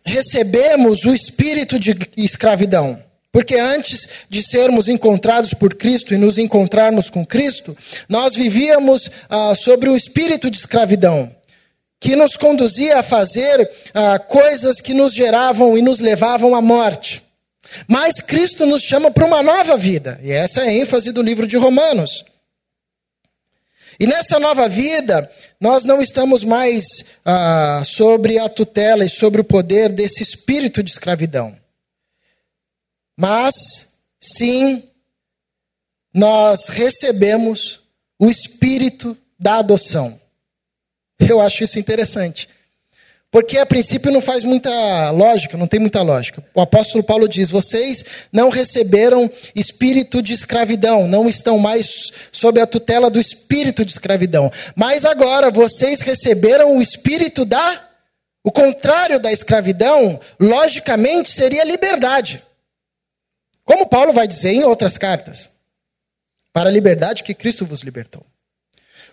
recebemos 0.05 1.05
o 1.05 1.15
espírito 1.15 1.79
de 1.79 1.97
escravidão. 2.17 3.03
Porque 3.33 3.57
antes 3.57 4.27
de 4.29 4.43
sermos 4.43 4.89
encontrados 4.89 5.55
por 5.55 5.75
Cristo 5.75 6.13
e 6.13 6.19
nos 6.19 6.37
encontrarmos 6.37 7.09
com 7.09 7.25
Cristo, 7.25 7.77
nós 8.09 8.35
vivíamos 8.35 9.11
ah, 9.29 9.55
sobre 9.57 9.89
o 9.89 9.97
espírito 9.97 10.51
de 10.51 10.59
escravidão, 10.59 11.35
que 12.03 12.17
nos 12.17 12.37
conduzia 12.37 12.99
a 12.99 13.03
fazer 13.03 13.71
ah, 13.95 14.19
coisas 14.19 14.81
que 14.81 14.93
nos 14.93 15.15
geravam 15.15 15.79
e 15.79 15.83
nos 15.83 16.01
levavam 16.01 16.53
à 16.53 16.61
morte. 16.61 17.23
Mas 17.87 18.21
Cristo 18.21 18.67
nos 18.67 18.83
chama 18.83 19.09
para 19.09 19.25
uma 19.25 19.41
nova 19.41 19.77
vida, 19.77 20.19
e 20.21 20.33
essa 20.33 20.63
é 20.63 20.69
a 20.69 20.73
ênfase 20.73 21.13
do 21.13 21.23
livro 21.23 21.47
de 21.47 21.57
Romanos. 21.57 22.25
E 24.01 24.07
nessa 24.07 24.41
nova 24.41 24.69
vida, 24.69 25.31
nós 25.61 25.85
não 25.85 26.03
estamos 26.03 26.43
mais 26.43 26.85
ah, 27.25 27.85
sobre 27.87 28.37
a 28.37 28.49
tutela 28.49 29.05
e 29.05 29.09
sobre 29.09 29.41
o 29.41 29.45
poder 29.45 29.89
desse 29.91 30.25
espírito 30.25 30.83
de 30.83 30.91
escravidão. 30.91 31.57
Mas, 33.17 33.55
sim, 34.21 34.83
nós 36.13 36.67
recebemos 36.69 37.81
o 38.19 38.29
espírito 38.29 39.17
da 39.39 39.59
adoção. 39.59 40.21
Eu 41.29 41.41
acho 41.41 41.65
isso 41.65 41.79
interessante. 41.79 42.49
Porque 43.33 43.57
a 43.57 43.65
princípio 43.65 44.13
não 44.13 44.21
faz 44.21 44.45
muita 44.45 45.11
lógica, 45.11 45.57
não 45.57 45.67
tem 45.67 45.81
muita 45.81 46.03
lógica. 46.03 46.45
O 46.55 46.61
apóstolo 46.61 47.03
Paulo 47.03 47.27
diz: 47.27 47.51
vocês 47.51 48.05
não 48.31 48.51
receberam 48.51 49.31
espírito 49.55 50.21
de 50.21 50.35
escravidão, 50.35 51.09
não 51.09 51.27
estão 51.27 51.59
mais 51.59 52.13
sob 52.31 52.61
a 52.61 52.67
tutela 52.67 53.09
do 53.09 53.19
espírito 53.19 53.87
de 53.87 53.93
escravidão. 53.93 54.53
Mas 54.77 55.07
agora 55.07 55.51
vocês 55.51 56.03
receberam 56.03 56.77
o 56.77 56.83
espírito 56.83 57.47
da. 57.47 57.89
O 58.45 58.53
contrário 58.53 59.19
da 59.19 59.33
escravidão, 59.33 60.21
logicamente, 60.39 61.31
seria 61.31 61.65
liberdade. 61.65 62.43
Como 63.65 63.87
Paulo 63.87 64.13
vai 64.13 64.29
dizer 64.29 64.51
em 64.51 64.65
outras 64.65 64.99
cartas: 64.99 65.51
para 66.53 66.69
a 66.69 66.73
liberdade 66.73 67.23
que 67.23 67.33
Cristo 67.33 67.65
vos 67.65 67.81
libertou. 67.81 68.27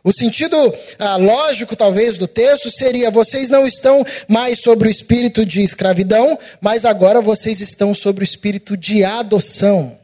O 0.03 0.13
sentido 0.13 0.73
ah, 0.97 1.17
lógico, 1.17 1.75
talvez, 1.75 2.17
do 2.17 2.27
texto 2.27 2.71
seria: 2.71 3.11
vocês 3.11 3.49
não 3.49 3.65
estão 3.65 4.05
mais 4.27 4.61
sobre 4.61 4.87
o 4.87 4.91
espírito 4.91 5.45
de 5.45 5.61
escravidão, 5.61 6.37
mas 6.61 6.85
agora 6.85 7.21
vocês 7.21 7.59
estão 7.59 7.93
sobre 7.93 8.23
o 8.23 8.25
espírito 8.25 8.77
de 8.77 9.03
adoção. 9.03 9.97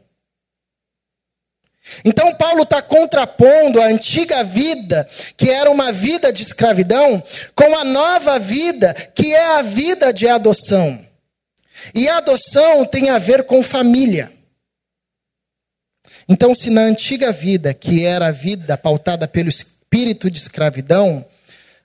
Então, 2.04 2.34
Paulo 2.34 2.62
está 2.62 2.82
contrapondo 2.82 3.80
a 3.80 3.86
antiga 3.86 4.42
vida, 4.42 5.08
que 5.36 5.50
era 5.50 5.70
uma 5.70 5.92
vida 5.92 6.32
de 6.32 6.42
escravidão, 6.42 7.22
com 7.54 7.76
a 7.76 7.84
nova 7.84 8.38
vida, 8.38 8.92
que 8.92 9.34
é 9.34 9.56
a 9.56 9.62
vida 9.62 10.12
de 10.12 10.28
adoção. 10.28 11.04
E 11.94 12.08
adoção 12.08 12.84
tem 12.84 13.10
a 13.10 13.18
ver 13.18 13.44
com 13.44 13.62
família. 13.62 14.32
Então, 16.28 16.54
se 16.54 16.70
na 16.70 16.82
antiga 16.82 17.30
vida, 17.30 17.72
que 17.72 18.04
era 18.04 18.26
a 18.28 18.32
vida 18.32 18.76
pautada 18.76 19.28
pelo 19.28 19.48
espírito 19.96 20.30
de 20.30 20.38
escravidão, 20.38 21.24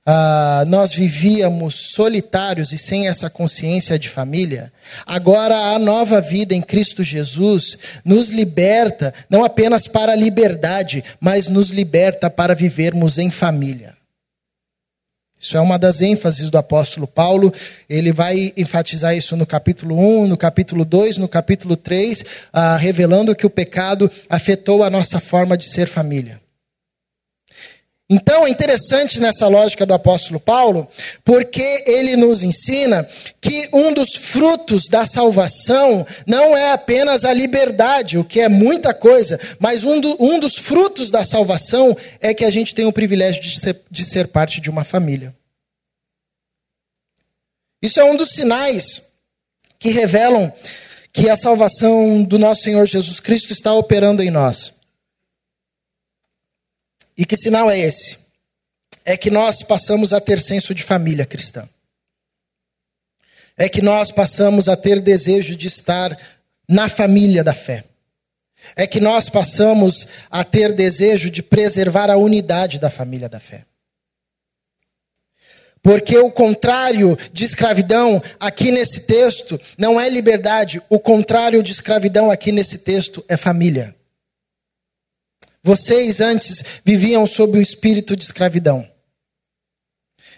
ah, 0.06 0.66
nós 0.68 0.94
vivíamos 0.94 1.94
solitários 1.94 2.74
e 2.74 2.78
sem 2.78 3.08
essa 3.08 3.30
consciência 3.30 3.98
de 3.98 4.10
família, 4.10 4.72
agora 5.06 5.56
a 5.56 5.80
nova 5.80 6.20
vida 6.20 6.54
em 6.54 6.62
Cristo 6.62 7.04
Jesus 7.04 7.78
nos 8.04 8.30
liberta, 8.30 9.14
não 9.30 9.46
apenas 9.46 9.88
para 9.88 10.12
a 10.12 10.16
liberdade, 10.16 11.04
mas 11.22 11.48
nos 11.48 11.70
liberta 11.70 12.30
para 12.30 12.54
vivermos 12.54 13.18
em 13.18 13.32
família. 13.32 13.96
Isso 15.40 15.56
é 15.56 15.62
uma 15.62 15.80
das 15.80 16.02
ênfases 16.02 16.50
do 16.52 16.58
apóstolo 16.58 17.08
Paulo. 17.08 17.52
Ele 17.90 18.12
vai 18.12 18.54
enfatizar 18.56 19.16
isso 19.16 19.36
no 19.36 19.46
capítulo 19.46 19.98
1, 19.98 20.28
no 20.28 20.38
capítulo 20.38 20.84
2, 20.84 21.18
no 21.18 21.28
capítulo 21.28 21.76
3, 21.78 22.26
ah, 22.52 22.76
revelando 22.76 23.36
que 23.36 23.46
o 23.46 23.50
pecado 23.50 24.12
afetou 24.30 24.84
a 24.84 24.90
nossa 24.90 25.20
forma 25.20 25.58
de 25.58 25.68
ser 25.68 25.88
família. 25.88 26.42
Então 28.14 28.46
é 28.46 28.50
interessante 28.50 29.22
nessa 29.22 29.48
lógica 29.48 29.86
do 29.86 29.94
apóstolo 29.94 30.38
Paulo, 30.38 30.86
porque 31.24 31.86
ele 31.88 32.18
nos 32.18 32.44
ensina 32.44 33.08
que 33.40 33.70
um 33.72 33.94
dos 33.94 34.14
frutos 34.14 34.90
da 34.90 35.06
salvação 35.06 36.06
não 36.28 36.56
é 36.58 36.74
apenas 36.74 37.24
a 37.24 37.32
liberdade, 37.32 38.18
o 38.18 38.26
que 38.26 38.42
é 38.42 38.50
muita 38.50 38.94
coisa, 38.94 39.40
mas 39.60 39.86
um, 39.86 40.02
do, 40.02 40.18
um 40.20 40.42
dos 40.42 40.58
frutos 40.58 41.10
da 41.10 41.24
salvação 41.24 41.96
é 42.20 42.34
que 42.34 42.44
a 42.44 42.50
gente 42.50 42.76
tem 42.76 42.84
o 42.84 42.92
privilégio 42.92 43.42
de 43.42 43.58
ser, 43.58 43.80
de 43.90 44.04
ser 44.04 44.28
parte 44.28 44.60
de 44.60 44.70
uma 44.70 44.84
família. 44.84 45.34
Isso 47.82 47.98
é 47.98 48.04
um 48.04 48.18
dos 48.18 48.32
sinais 48.32 49.04
que 49.80 49.90
revelam 49.90 50.52
que 51.14 51.30
a 51.30 51.38
salvação 51.38 52.24
do 52.24 52.38
nosso 52.38 52.64
Senhor 52.64 52.86
Jesus 52.86 53.22
Cristo 53.22 53.54
está 53.54 53.74
operando 53.74 54.22
em 54.22 54.30
nós. 54.30 54.81
E 57.22 57.26
que 57.26 57.38
sinal 57.38 57.70
é 57.70 57.78
esse? 57.78 58.18
É 59.06 59.16
que 59.16 59.30
nós 59.30 59.62
passamos 59.62 60.12
a 60.12 60.20
ter 60.20 60.42
senso 60.42 60.74
de 60.74 60.82
família 60.82 61.24
cristã. 61.24 61.70
É 63.56 63.70
que 63.70 63.80
nós 63.80 64.10
passamos 64.10 64.68
a 64.68 64.76
ter 64.76 65.00
desejo 65.00 65.56
de 65.56 65.68
estar 65.68 66.18
na 66.68 66.90
família 66.90 67.44
da 67.44 67.54
fé. 67.54 67.84
É 68.76 68.88
que 68.88 69.00
nós 69.00 69.30
passamos 69.30 70.08
a 70.32 70.44
ter 70.44 70.74
desejo 70.74 71.30
de 71.30 71.44
preservar 71.44 72.10
a 72.10 72.18
unidade 72.18 72.80
da 72.80 72.90
família 72.90 73.30
da 73.30 73.40
fé. 73.40 73.66
Porque 75.84 76.18
o 76.18 76.32
contrário 76.32 77.16
de 77.32 77.46
escravidão 77.46 78.20
aqui 78.40 78.72
nesse 78.72 79.02
texto 79.02 79.62
não 79.78 80.02
é 80.02 80.10
liberdade, 80.10 80.82
o 80.90 81.00
contrário 81.00 81.62
de 81.62 81.72
escravidão 81.72 82.32
aqui 82.32 82.52
nesse 82.52 82.80
texto 82.80 83.24
é 83.28 83.38
família. 83.38 83.96
Vocês 85.64 86.22
antes 86.22 86.64
viviam 86.84 87.28
sob 87.28 87.58
o 87.58 87.62
espírito 87.62 88.16
de 88.16 88.24
escravidão. 88.24 88.88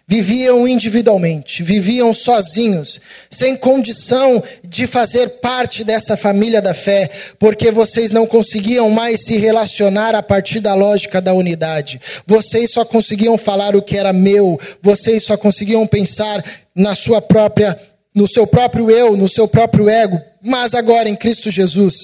Viviam 0.05 0.67
individualmente, 0.67 1.63
viviam 1.63 2.13
sozinhos, 2.13 2.99
sem 3.29 3.55
condição 3.55 4.43
de 4.61 4.85
fazer 4.85 5.29
parte 5.39 5.81
dessa 5.81 6.17
família 6.17 6.61
da 6.61 6.73
fé, 6.73 7.09
porque 7.39 7.71
vocês 7.71 8.11
não 8.11 8.27
conseguiam 8.27 8.89
mais 8.89 9.23
se 9.23 9.37
relacionar 9.37 10.13
a 10.13 10.21
partir 10.21 10.59
da 10.59 10.75
lógica 10.75 11.21
da 11.21 11.33
unidade. 11.33 12.01
Vocês 12.27 12.73
só 12.73 12.83
conseguiam 12.83 13.37
falar 13.37 13.77
o 13.77 13.81
que 13.81 13.97
era 13.97 14.11
meu, 14.11 14.59
vocês 14.81 15.23
só 15.23 15.37
conseguiam 15.37 15.87
pensar 15.87 16.43
na 16.75 16.95
sua 16.95 17.21
própria, 17.21 17.79
no 18.13 18.27
seu 18.27 18.45
próprio 18.45 18.91
eu, 18.91 19.15
no 19.15 19.29
seu 19.29 19.47
próprio 19.47 19.87
ego. 19.87 20.19
Mas 20.41 20.73
agora 20.73 21.07
em 21.07 21.15
Cristo 21.15 21.49
Jesus, 21.49 21.95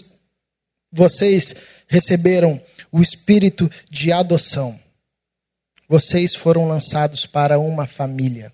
vocês 0.89 1.53
receberam 1.85 2.61
o 2.91 3.01
espírito 3.01 3.69
de 3.89 4.11
adoção 4.11 4.79
vocês 5.89 6.35
foram 6.35 6.67
lançados 6.67 7.25
para 7.25 7.57
uma 7.57 7.87
família. 7.87 8.53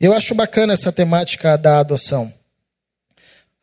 Eu 0.00 0.14
acho 0.14 0.32
bacana 0.32 0.72
essa 0.72 0.92
temática 0.92 1.58
da 1.58 1.80
adoção. 1.80 2.32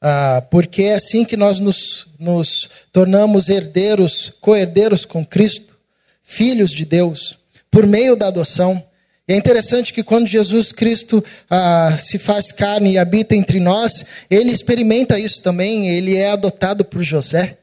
Ah, 0.01 0.43
porque 0.51 0.83
é 0.83 0.95
assim 0.95 1.23
que 1.23 1.37
nós 1.37 1.61
nos, 1.61 2.07
nos 2.19 2.69
tornamos 2.91 3.47
herdeiros, 3.47 4.33
co-herdeiros 4.41 5.05
com 5.05 5.25
Cristo, 5.25 5.77
filhos 6.21 6.71
de 6.71 6.83
Deus, 6.83 7.39
por 7.71 7.87
meio 7.87 8.17
da 8.17 8.27
adoção. 8.27 8.83
E 9.25 9.33
é 9.33 9.37
interessante 9.37 9.93
que 9.93 10.03
quando 10.03 10.27
Jesus 10.27 10.73
Cristo 10.73 11.23
ah, 11.49 11.95
se 11.97 12.19
faz 12.19 12.51
carne 12.51 12.91
e 12.91 12.97
habita 12.97 13.33
entre 13.33 13.61
nós, 13.61 14.05
ele 14.29 14.51
experimenta 14.51 15.17
isso 15.17 15.41
também, 15.41 15.87
ele 15.87 16.17
é 16.17 16.31
adotado 16.31 16.83
por 16.83 17.01
José. 17.01 17.57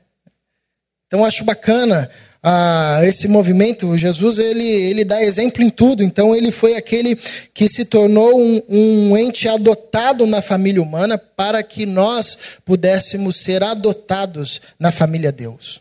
Então 1.14 1.24
acho 1.24 1.44
bacana 1.44 2.10
ah, 2.42 2.98
esse 3.04 3.28
movimento, 3.28 3.96
Jesus 3.96 4.40
ele, 4.40 4.66
ele 4.66 5.04
dá 5.04 5.22
exemplo 5.22 5.62
em 5.62 5.70
tudo. 5.70 6.02
Então 6.02 6.34
ele 6.34 6.50
foi 6.50 6.74
aquele 6.74 7.14
que 7.54 7.68
se 7.68 7.84
tornou 7.84 8.36
um, 8.36 8.60
um 8.68 9.16
ente 9.16 9.48
adotado 9.48 10.26
na 10.26 10.42
família 10.42 10.82
humana 10.82 11.16
para 11.16 11.62
que 11.62 11.86
nós 11.86 12.36
pudéssemos 12.64 13.36
ser 13.36 13.62
adotados 13.62 14.60
na 14.76 14.90
família 14.90 15.30
Deus. 15.30 15.80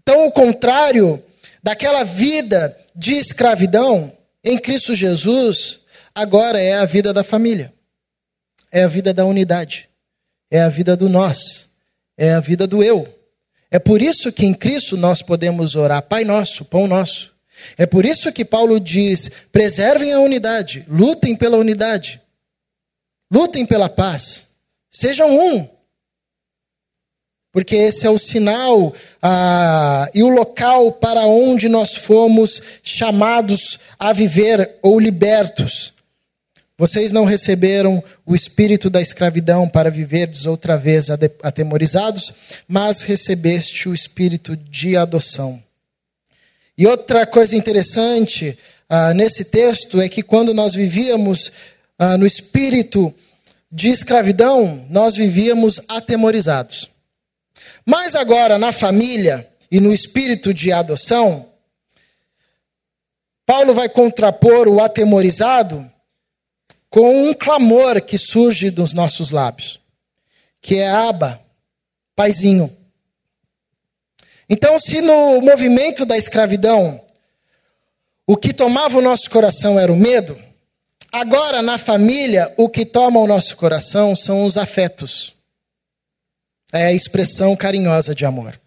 Então 0.00 0.28
o 0.28 0.30
contrário 0.30 1.20
daquela 1.60 2.04
vida 2.04 2.78
de 2.94 3.14
escravidão 3.14 4.16
em 4.44 4.56
Cristo 4.56 4.94
Jesus 4.94 5.80
agora 6.14 6.60
é 6.60 6.74
a 6.74 6.84
vida 6.84 7.12
da 7.12 7.24
família, 7.24 7.74
é 8.70 8.84
a 8.84 8.88
vida 8.88 9.12
da 9.12 9.24
unidade, 9.24 9.90
é 10.48 10.62
a 10.62 10.68
vida 10.68 10.96
do 10.96 11.08
nós, 11.08 11.65
é 12.16 12.32
a 12.32 12.40
vida 12.40 12.66
do 12.66 12.82
eu. 12.82 13.08
É 13.70 13.78
por 13.78 14.00
isso 14.00 14.32
que 14.32 14.46
em 14.46 14.54
Cristo 14.54 14.96
nós 14.96 15.22
podemos 15.22 15.74
orar, 15.74 16.02
Pai 16.02 16.24
nosso, 16.24 16.64
pão 16.64 16.86
nosso. 16.86 17.34
É 17.76 17.86
por 17.86 18.04
isso 18.04 18.32
que 18.32 18.44
Paulo 18.44 18.78
diz: 18.78 19.30
preservem 19.50 20.12
a 20.12 20.20
unidade, 20.20 20.84
lutem 20.88 21.34
pela 21.34 21.56
unidade, 21.56 22.20
lutem 23.30 23.66
pela 23.66 23.88
paz, 23.88 24.46
sejam 24.90 25.30
um. 25.30 25.68
Porque 27.50 27.74
esse 27.74 28.06
é 28.06 28.10
o 28.10 28.18
sinal 28.18 28.94
ah, 29.22 30.10
e 30.14 30.22
o 30.22 30.28
local 30.28 30.92
para 30.92 31.22
onde 31.22 31.70
nós 31.70 31.94
fomos 31.94 32.60
chamados 32.82 33.78
a 33.98 34.12
viver 34.12 34.76
ou 34.82 35.00
libertos. 35.00 35.95
Vocês 36.78 37.10
não 37.10 37.24
receberam 37.24 38.04
o 38.26 38.34
espírito 38.34 38.90
da 38.90 39.00
escravidão 39.00 39.66
para 39.66 39.90
viverdes 39.90 40.44
outra 40.44 40.76
vez 40.76 41.08
atemorizados, 41.42 42.32
mas 42.68 43.00
recebeste 43.00 43.88
o 43.88 43.94
espírito 43.94 44.54
de 44.54 44.94
adoção. 44.94 45.62
E 46.76 46.86
outra 46.86 47.24
coisa 47.24 47.56
interessante 47.56 48.58
ah, 48.88 49.14
nesse 49.14 49.46
texto 49.46 50.02
é 50.02 50.08
que 50.08 50.22
quando 50.22 50.52
nós 50.52 50.74
vivíamos 50.74 51.50
ah, 51.98 52.18
no 52.18 52.26
espírito 52.26 53.14
de 53.72 53.88
escravidão, 53.88 54.86
nós 54.90 55.16
vivíamos 55.16 55.80
atemorizados. 55.88 56.90
Mas 57.86 58.14
agora, 58.14 58.58
na 58.58 58.70
família 58.70 59.48
e 59.70 59.80
no 59.80 59.94
espírito 59.94 60.52
de 60.52 60.70
adoção, 60.70 61.48
Paulo 63.46 63.72
vai 63.72 63.88
contrapor 63.88 64.68
o 64.68 64.80
atemorizado 64.80 65.90
com 66.96 67.28
um 67.28 67.34
clamor 67.34 68.00
que 68.00 68.16
surge 68.16 68.70
dos 68.70 68.94
nossos 68.94 69.30
lábios, 69.30 69.78
que 70.62 70.76
é 70.76 70.88
Aba, 70.88 71.38
Paizinho. 72.14 72.74
Então, 74.48 74.80
se 74.80 75.02
no 75.02 75.42
movimento 75.42 76.06
da 76.06 76.16
escravidão 76.16 76.98
o 78.26 78.34
que 78.34 78.50
tomava 78.50 78.96
o 78.96 79.02
nosso 79.02 79.28
coração 79.28 79.78
era 79.78 79.92
o 79.92 79.96
medo, 79.96 80.42
agora 81.12 81.60
na 81.60 81.76
família 81.76 82.50
o 82.56 82.66
que 82.66 82.86
toma 82.86 83.20
o 83.20 83.26
nosso 83.26 83.58
coração 83.58 84.16
são 84.16 84.46
os 84.46 84.56
afetos. 84.56 85.34
É 86.72 86.86
a 86.86 86.92
expressão 86.94 87.54
carinhosa 87.54 88.14
de 88.14 88.24
amor. 88.24 88.58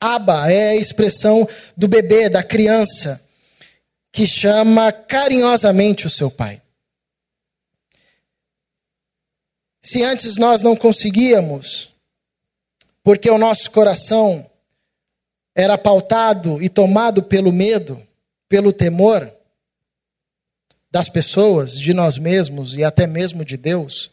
Aba 0.00 0.50
é 0.50 0.70
a 0.70 0.76
expressão 0.76 1.48
do 1.76 1.86
bebê, 1.86 2.28
da 2.28 2.42
criança, 2.42 3.24
que 4.10 4.26
chama 4.26 4.90
carinhosamente 4.90 6.04
o 6.04 6.10
seu 6.10 6.28
pai. 6.28 6.62
Se 9.86 10.02
antes 10.02 10.36
nós 10.36 10.62
não 10.62 10.74
conseguíamos, 10.74 11.92
porque 13.04 13.30
o 13.30 13.38
nosso 13.38 13.70
coração 13.70 14.44
era 15.54 15.78
pautado 15.78 16.60
e 16.60 16.68
tomado 16.68 17.22
pelo 17.22 17.52
medo, 17.52 18.04
pelo 18.48 18.72
temor 18.72 19.32
das 20.90 21.08
pessoas, 21.08 21.78
de 21.78 21.94
nós 21.94 22.18
mesmos 22.18 22.74
e 22.74 22.82
até 22.82 23.06
mesmo 23.06 23.44
de 23.44 23.56
Deus, 23.56 24.10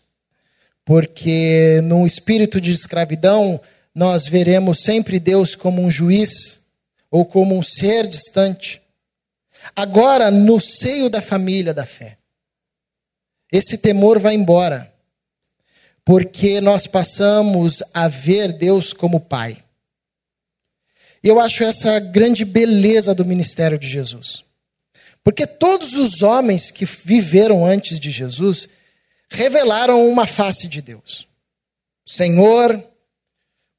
porque 0.85 1.81
no 1.85 2.05
espírito 2.05 2.61
de 2.61 2.71
escravidão 2.71 3.59
nós 3.95 4.27
veremos 4.27 4.83
sempre 4.83 5.19
Deus 5.19 5.55
como 5.55 5.81
um 5.81 5.89
juiz 5.89 6.61
ou 7.09 7.25
como 7.25 7.57
um 7.57 7.63
ser 7.63 8.05
distante. 8.05 8.79
Agora, 9.75 10.29
no 10.29 10.61
seio 10.61 11.09
da 11.09 11.19
família 11.19 11.73
da 11.73 11.83
fé, 11.87 12.19
esse 13.51 13.75
temor 13.75 14.19
vai 14.19 14.35
embora 14.35 14.92
porque 16.05 16.59
nós 16.59 16.85
passamos 16.85 17.81
a 17.93 18.07
ver 18.07 18.53
Deus 18.53 18.91
como 18.93 19.19
Pai. 19.19 19.63
Eu 21.23 21.39
acho 21.39 21.63
essa 21.63 21.99
grande 21.99 22.43
beleza 22.43 23.15
do 23.15 23.23
ministério 23.23 23.79
de 23.79 23.87
Jesus. 23.87 24.43
Porque 25.23 25.47
todos 25.47 25.93
os 25.93 26.21
homens 26.21 26.69
que 26.69 26.85
viveram 26.85 27.65
antes 27.65 27.97
de 27.97 28.11
Jesus 28.11 28.67
revelaram 29.29 30.05
uma 30.07 30.27
face 30.27 30.67
de 30.67 30.81
Deus: 30.81 31.25
o 32.05 32.11
Senhor, 32.11 32.83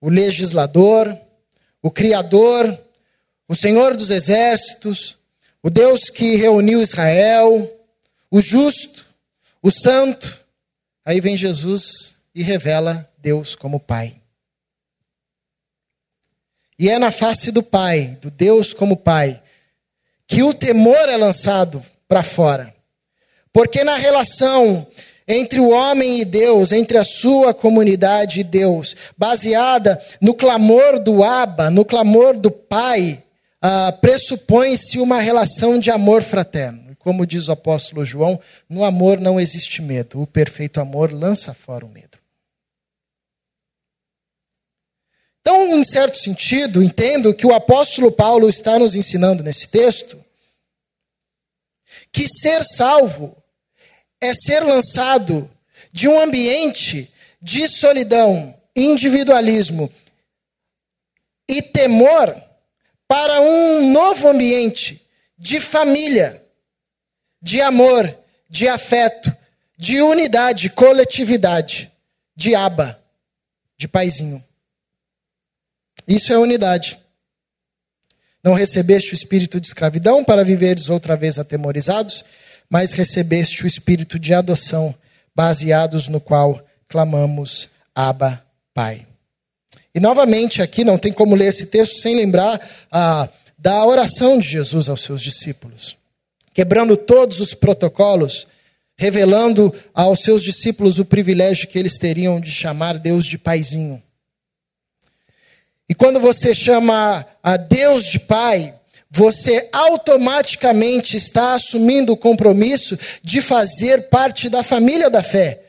o 0.01 0.09
legislador, 0.09 1.19
o 1.83 1.91
Criador, 1.91 2.79
o 3.47 3.55
Senhor 3.55 3.95
dos 3.95 4.11
exércitos, 4.11 5.19
o 5.63 5.69
Deus 5.69 6.09
que 6.09 6.37
reuniu 6.37 6.81
Israel, 6.81 7.71
o 8.31 8.41
justo, 8.41 9.05
o 9.63 9.71
santo. 9.71 10.43
Aí 11.05 11.21
vem 11.21 11.37
Jesus 11.37 12.14
e 12.35 12.43
revela 12.43 13.09
Deus 13.19 13.55
como 13.55 13.79
Pai. 13.79 14.17
E 16.79 16.89
é 16.91 16.99
na 16.99 17.11
face 17.11 17.53
do 17.53 17.63
Pai, 17.63 18.19
do 18.21 18.31
Deus 18.31 18.73
como 18.73 18.97
Pai, 18.97 19.41
que 20.27 20.43
o 20.43 20.53
temor 20.53 21.09
é 21.09 21.17
lançado 21.17 21.85
para 22.09 22.23
fora. 22.23 22.75
Porque 23.53 23.85
na 23.85 23.97
relação 23.97 24.87
entre 25.27 25.61
o 25.61 25.71
homem 25.71 26.21
e 26.21 26.25
Deus, 26.25 26.73
entre 26.73 26.99
a 26.99 27.05
sua 27.05 27.55
comunidade 27.55 28.41
e 28.41 28.45
Deus, 28.45 28.95
baseada 29.17 30.01
no 30.21 30.35
clamor 30.35 30.99
do 30.99 31.23
Abba, 31.23 31.71
no 31.71 31.85
clamor 31.85 32.39
do 32.39 32.51
Pai, 32.51 33.23
uh, 33.65 34.01
pressupõe-se 34.01 34.99
uma 34.99 35.21
relação 35.21 35.79
de 35.79 35.91
amor 35.91 36.23
fraterno. 36.23 36.95
Como 36.99 37.27
diz 37.27 37.49
o 37.49 37.53
apóstolo 37.53 38.05
João, 38.05 38.41
no 38.69 38.85
amor 38.85 39.21
não 39.21 39.39
existe 39.39 39.81
medo, 39.81 40.21
o 40.23 40.27
perfeito 40.27 40.81
amor 40.81 41.13
lança 41.13 41.55
fora 41.55 41.85
o 41.85 41.89
medo. 41.89 42.24
Então, 45.47 45.77
em 45.77 45.85
certo 45.85 46.17
sentido, 46.17 46.83
entendo 46.83 47.35
que 47.35 47.47
o 47.47 47.53
apóstolo 47.53 48.11
Paulo 48.11 48.49
está 48.49 48.79
nos 48.79 48.97
ensinando 48.97 49.43
nesse 49.43 49.69
texto 49.69 50.25
que 52.11 52.27
ser 52.27 52.65
salvo 52.65 53.37
é 54.23 54.33
ser 54.33 54.61
lançado 54.61 55.51
de 55.93 56.09
um 56.09 56.19
ambiente 56.19 57.13
de 57.43 57.69
solidão, 57.69 58.59
individualismo 58.75 59.93
e 61.47 61.61
temor 61.61 62.35
para 63.07 63.39
um 63.43 63.93
novo 63.93 64.29
ambiente 64.29 65.07
de 65.37 65.61
família, 65.61 66.43
de 67.43 67.61
amor, 67.61 68.19
de 68.49 68.67
afeto, 68.67 69.31
de 69.77 70.01
unidade, 70.01 70.71
coletividade, 70.71 71.93
de 72.35 72.55
aba, 72.55 72.99
de 73.77 73.87
paizinho. 73.87 74.43
Isso 76.07 76.33
é 76.33 76.39
unidade. 76.39 76.99
Não 78.43 78.53
recebeste 78.53 79.13
o 79.13 79.17
espírito 79.17 79.59
de 79.61 79.67
escravidão 79.67 80.23
para 80.23 80.45
viveres 80.45 80.91
outra 80.91 81.17
vez 81.17 81.39
atemorizados, 81.39 82.25
mas 82.69 82.93
recebeste 82.93 83.65
o 83.65 83.67
espírito 83.67 84.19
de 84.19 84.35
adoção, 84.35 84.95
baseados 85.35 86.09
no 86.09 86.21
qual 86.21 86.65
clamamos 86.89 87.71
Abba, 87.95 88.45
Pai. 88.75 89.07
E 89.95 90.01
novamente 90.01 90.61
aqui 90.61 90.85
não 90.85 90.99
tem 90.99 91.13
como 91.13 91.35
ler 91.35 91.47
esse 91.47 91.67
texto 91.67 92.01
sem 92.01 92.17
lembrar 92.17 92.61
ah, 92.91 93.29
da 93.57 93.85
oração 93.87 94.39
de 94.39 94.49
Jesus 94.49 94.89
aos 94.89 95.03
seus 95.03 95.23
discípulos. 95.23 95.97
Quebrando 96.53 96.97
todos 96.97 97.41
os 97.41 97.55
protocolos, 97.55 98.47
revelando 98.97 99.73
aos 99.95 100.21
seus 100.21 100.43
discípulos 100.43 100.99
o 100.99 101.05
privilégio 101.05 101.69
que 101.69 101.79
eles 101.79 101.97
teriam 101.97 102.41
de 102.41 102.51
chamar 102.51 102.99
Deus 102.99 103.25
de 103.25 103.39
Paizinho. 103.39 104.03
E 105.89 105.95
quando 105.95 106.19
você 106.19 106.55
chama 106.55 107.27
a 107.43 107.57
Deus 107.57 108.07
de 108.07 108.19
Pai, 108.19 108.75
você 109.11 109.69
automaticamente 109.73 111.17
está 111.17 111.55
assumindo 111.55 112.13
o 112.13 112.17
compromisso 112.17 112.99
de 113.23 113.41
fazer 113.41 114.09
parte 114.09 114.49
da 114.49 114.63
família 114.63 115.11
da 115.11 115.23
fé. 115.23 115.61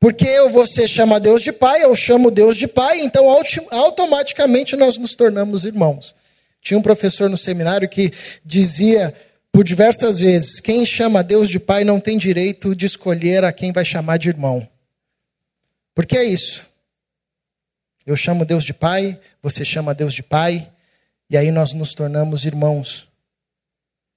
Porque 0.00 0.40
você 0.48 0.86
chama 0.86 1.20
Deus 1.20 1.42
de 1.42 1.52
Pai, 1.52 1.84
eu 1.84 1.94
chamo 1.94 2.30
Deus 2.30 2.56
de 2.56 2.66
Pai, 2.66 3.00
então 3.00 3.26
automaticamente 3.70 4.76
nós 4.76 4.96
nos 4.96 5.14
tornamos 5.14 5.64
irmãos. 5.64 6.14
Tinha 6.62 6.78
um 6.78 6.82
professor 6.82 7.28
no 7.28 7.36
seminário 7.36 7.88
que 7.88 8.12
dizia 8.44 9.14
por 9.52 9.64
diversas 9.64 10.20
vezes: 10.20 10.60
quem 10.60 10.86
chama 10.86 11.22
Deus 11.22 11.48
de 11.48 11.58
Pai 11.58 11.84
não 11.84 11.98
tem 11.98 12.16
direito 12.16 12.74
de 12.74 12.86
escolher 12.86 13.44
a 13.44 13.52
quem 13.52 13.72
vai 13.72 13.84
chamar 13.84 14.18
de 14.18 14.28
irmão. 14.28 14.66
Porque 15.94 16.16
é 16.16 16.24
isso. 16.24 16.67
Eu 18.08 18.16
chamo 18.16 18.46
Deus 18.46 18.64
de 18.64 18.72
Pai, 18.72 19.20
você 19.42 19.66
chama 19.66 19.94
Deus 19.94 20.14
de 20.14 20.22
Pai, 20.22 20.72
e 21.28 21.36
aí 21.36 21.50
nós 21.50 21.74
nos 21.74 21.92
tornamos 21.92 22.46
irmãos. 22.46 23.06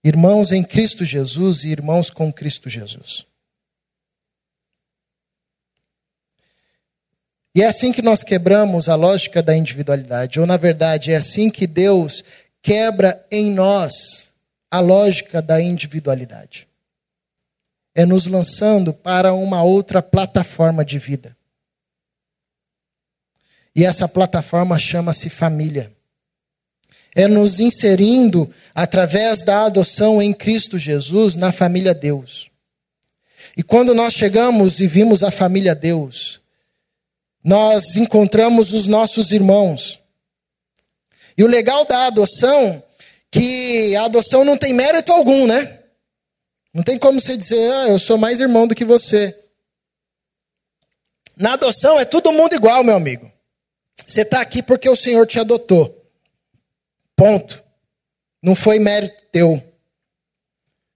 Irmãos 0.01 0.53
em 0.53 0.63
Cristo 0.63 1.03
Jesus 1.03 1.65
e 1.65 1.71
irmãos 1.71 2.09
com 2.09 2.31
Cristo 2.31 2.69
Jesus. 2.69 3.25
E 7.53 7.61
é 7.61 7.67
assim 7.67 7.91
que 7.91 8.01
nós 8.01 8.23
quebramos 8.23 8.87
a 8.87 8.95
lógica 8.95 9.43
da 9.43 9.57
individualidade, 9.57 10.39
ou 10.39 10.45
na 10.45 10.55
verdade 10.55 11.11
é 11.11 11.17
assim 11.17 11.49
que 11.49 11.67
Deus 11.67 12.23
quebra 12.61 13.21
em 13.29 13.51
nós 13.51 14.31
a 14.71 14.79
lógica 14.79 15.41
da 15.41 15.61
individualidade. 15.61 16.65
É 17.93 18.05
nos 18.05 18.25
lançando 18.25 18.93
para 18.93 19.33
uma 19.33 19.61
outra 19.63 20.01
plataforma 20.01 20.85
de 20.85 20.97
vida. 20.97 21.35
E 23.75 23.85
essa 23.85 24.07
plataforma 24.07 24.77
chama-se 24.77 25.29
família. 25.29 25.91
É 27.15 27.27
nos 27.27 27.59
inserindo 27.59 28.53
através 28.73 29.41
da 29.41 29.65
adoção 29.65 30.21
em 30.21 30.33
Cristo 30.33 30.77
Jesus 30.77 31.35
na 31.35 31.51
família 31.51 31.93
Deus. 31.93 32.49
E 33.55 33.63
quando 33.63 33.93
nós 33.93 34.13
chegamos 34.13 34.79
e 34.79 34.87
vimos 34.87 35.23
a 35.23 35.31
família 35.31 35.75
Deus, 35.75 36.39
nós 37.43 37.95
encontramos 37.95 38.73
os 38.73 38.87
nossos 38.87 39.31
irmãos. 39.31 39.99
E 41.37 41.43
o 41.43 41.47
legal 41.47 41.85
da 41.85 42.05
adoção, 42.05 42.83
que 43.29 43.95
a 43.95 44.05
adoção 44.05 44.45
não 44.45 44.57
tem 44.57 44.73
mérito 44.73 45.11
algum, 45.11 45.47
né? 45.47 45.79
Não 46.73 46.83
tem 46.83 46.97
como 46.97 47.19
você 47.19 47.35
dizer, 47.35 47.71
ah, 47.73 47.89
eu 47.89 47.99
sou 47.99 48.17
mais 48.17 48.39
irmão 48.39 48.67
do 48.67 48.75
que 48.75 48.85
você. 48.85 49.37
Na 51.35 51.53
adoção 51.53 51.99
é 51.99 52.05
todo 52.05 52.31
mundo 52.31 52.55
igual, 52.55 52.83
meu 52.83 52.95
amigo. 52.95 53.31
Você 54.05 54.21
está 54.21 54.41
aqui 54.41 54.61
porque 54.61 54.89
o 54.89 54.95
Senhor 54.95 55.25
te 55.25 55.39
adotou. 55.39 56.05
Ponto. 57.15 57.63
Não 58.41 58.55
foi 58.55 58.79
mérito 58.79 59.15
teu. 59.31 59.61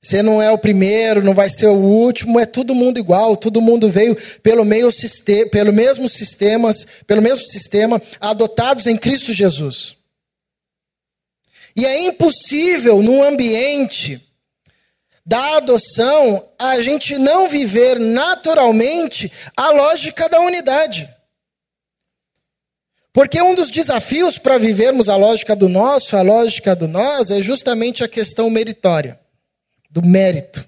Você 0.06 0.22
não 0.22 0.40
é 0.40 0.52
o 0.52 0.58
primeiro, 0.58 1.24
não 1.24 1.34
vai 1.34 1.50
ser 1.50 1.66
o 1.66 1.74
último, 1.74 2.40
é 2.40 2.46
todo 2.46 2.76
mundo 2.76 3.00
igual, 3.00 3.36
todo 3.36 3.60
mundo 3.60 3.90
veio 3.90 4.16
pelo, 4.44 4.64
meio 4.64 4.90
pelo 5.52 5.74
mesmo 5.74 6.08
sistemas, 6.08 6.86
pelo 7.08 7.24
mesmo 7.24 7.44
sistema, 7.44 8.00
adotados 8.20 8.86
em 8.86 8.98
Cristo 8.98 9.34
Jesus. 9.34 9.96
E 11.76 11.88
é 11.88 12.06
impossível 12.06 13.02
num 13.02 13.24
ambiente 13.24 14.22
da 15.26 15.58
adoção 15.58 16.50
a 16.60 16.80
gente 16.82 17.18
não 17.18 17.50
viver 17.50 18.00
naturalmente 18.00 19.32
a 19.58 19.72
lógica 19.72 20.30
da 20.30 20.40
unidade. 20.40 21.10
Porque 23.16 23.42
um 23.42 23.56
dos 23.56 23.72
desafios 23.72 24.38
para 24.38 24.58
vivermos 24.58 25.08
a 25.08 25.16
lógica 25.16 25.56
do 25.56 25.70
nosso, 25.70 26.18
a 26.18 26.22
lógica 26.22 26.76
do 26.76 26.86
nós, 26.86 27.32
é 27.32 27.42
justamente 27.42 28.04
a 28.04 28.10
questão 28.10 28.50
meritória 28.50 29.18
do 29.90 30.06
mérito, 30.06 30.68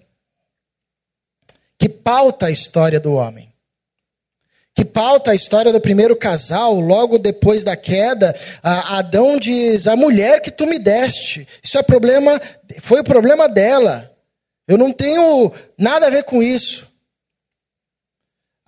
que 1.78 1.90
pauta 1.90 2.46
a 2.46 2.50
história 2.50 3.02
do 3.02 3.16
homem. 3.16 3.52
Que 4.74 4.86
pauta 4.86 5.32
a 5.32 5.36
história 5.36 5.74
do 5.74 5.82
primeiro 5.82 6.16
casal, 6.16 6.80
logo 6.80 7.18
depois 7.18 7.66
da 7.66 7.76
queda, 7.76 8.34
Adão 8.64 9.38
diz: 9.38 9.86
A 9.86 9.98
mulher 9.98 10.40
que 10.40 10.52
tu 10.52 10.66
me 10.66 10.80
deste, 10.80 11.46
isso 11.62 11.78
é 11.78 11.84
problema, 11.84 12.40
foi 12.80 13.02
o 13.02 13.04
problema 13.04 13.50
dela. 13.50 14.10
Eu 14.66 14.78
não 14.78 14.94
tenho 14.94 15.52
nada 15.78 16.08
a 16.08 16.10
ver 16.10 16.24
com 16.24 16.42
isso. 16.42 16.87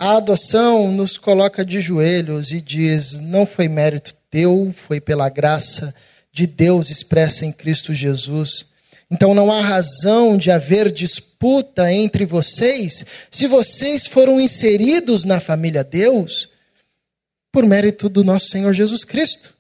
A 0.02 0.16
adoção 0.16 0.94
nos 0.94 1.18
coloca 1.18 1.66
de 1.66 1.82
joelhos 1.82 2.54
e 2.54 2.62
diz: 2.62 3.20
Não 3.20 3.46
foi 3.46 3.68
mérito 3.68 4.16
teu, 4.32 4.74
foi 4.74 5.02
pela 5.02 5.28
graça 5.28 5.94
de 6.32 6.48
Deus 6.48 6.90
expressa 6.90 7.46
em 7.46 7.52
Cristo 7.52 7.94
Jesus. 7.94 8.68
Então 9.12 9.34
não 9.34 9.52
há 9.52 9.62
razão 9.62 10.38
de 10.38 10.52
haver 10.52 10.90
disputa 10.90 11.92
entre 11.92 12.26
vocês 12.26 13.06
se 13.30 13.46
vocês 13.46 14.06
foram 14.06 14.40
inseridos 14.40 15.26
na 15.26 15.42
família 15.42 15.84
Deus 15.84 16.48
por 17.52 17.66
mérito 17.66 18.08
do 18.08 18.24
nosso 18.24 18.48
Senhor 18.48 18.72
Jesus 18.74 19.04
Cristo. 19.04 19.54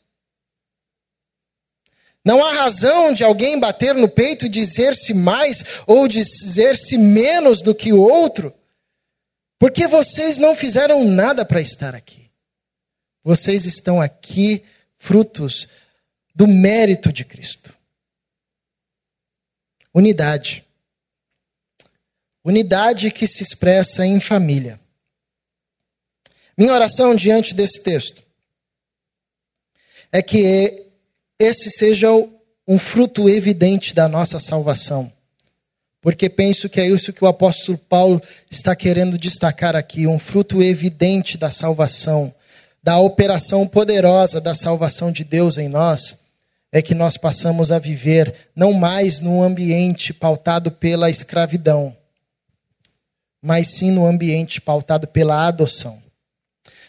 Não 2.23 2.45
há 2.45 2.54
razão 2.54 3.12
de 3.12 3.25
alguém 3.25 3.60
bater 3.60 3.93
no 3.95 4.08
peito 4.08 4.45
e 4.45 4.49
dizer-se 4.49 5.13
mais 5.13 5.82
ou 5.86 6.08
dizer-se 6.08 6.97
menos 6.97 7.62
do 7.62 7.75
que 7.75 7.91
o 7.91 7.99
outro, 7.99 8.54
porque 9.60 9.86
vocês 9.88 10.38
não 10.38 10.56
fizeram 10.56 11.04
nada 11.04 11.45
para 11.45 11.60
estar 11.60 11.93
aqui. 11.93 12.32
Vocês 13.22 13.65
estão 13.65 14.02
aqui 14.02 14.63
frutos 14.95 15.67
do 16.34 16.48
mérito 16.48 17.12
de 17.12 17.26
Cristo. 17.26 17.76
Unidade. 19.93 20.65
Unidade 22.43 23.12
que 23.12 23.28
se 23.28 23.43
expressa 23.43 24.06
em 24.06 24.22
família. 24.22 24.80
Minha 26.58 26.74
oração 26.74 27.13
diante 27.13 27.54
desse 27.54 27.84
texto 27.84 28.24
é 30.10 30.22
que 30.22 30.86
esse 31.38 31.69
seja 31.69 32.08
um 32.67 32.80
fruto 32.80 33.30
evidente 33.30 33.93
da 33.93 34.08
nossa 34.08 34.39
salvação. 34.39 35.12
Porque 36.01 36.29
penso 36.29 36.69
que 36.69 36.79
é 36.79 36.88
isso 36.88 37.12
que 37.12 37.23
o 37.23 37.27
apóstolo 37.27 37.77
Paulo 37.77 38.21
está 38.49 38.75
querendo 38.75 39.17
destacar 39.17 39.75
aqui: 39.75 40.07
um 40.07 40.17
fruto 40.17 40.63
evidente 40.63 41.38
da 41.38 41.51
salvação, 41.51 42.33
da 42.81 42.97
operação 42.99 43.67
poderosa 43.67 44.39
da 44.39 44.55
salvação 44.55 45.12
de 45.12 45.23
Deus 45.23 45.57
em 45.57 45.67
nós 45.67 46.17
é 46.71 46.81
que 46.81 46.93
nós 46.93 47.17
passamos 47.17 47.71
a 47.71 47.79
viver 47.79 48.33
não 48.55 48.73
mais 48.73 49.19
num 49.19 49.41
ambiente 49.41 50.13
pautado 50.13 50.71
pela 50.71 51.09
escravidão, 51.09 51.95
mas 53.41 53.75
sim 53.75 53.91
no 53.91 54.05
ambiente 54.05 54.62
pautado 54.62 55.07
pela 55.07 55.47
adoção. 55.47 56.01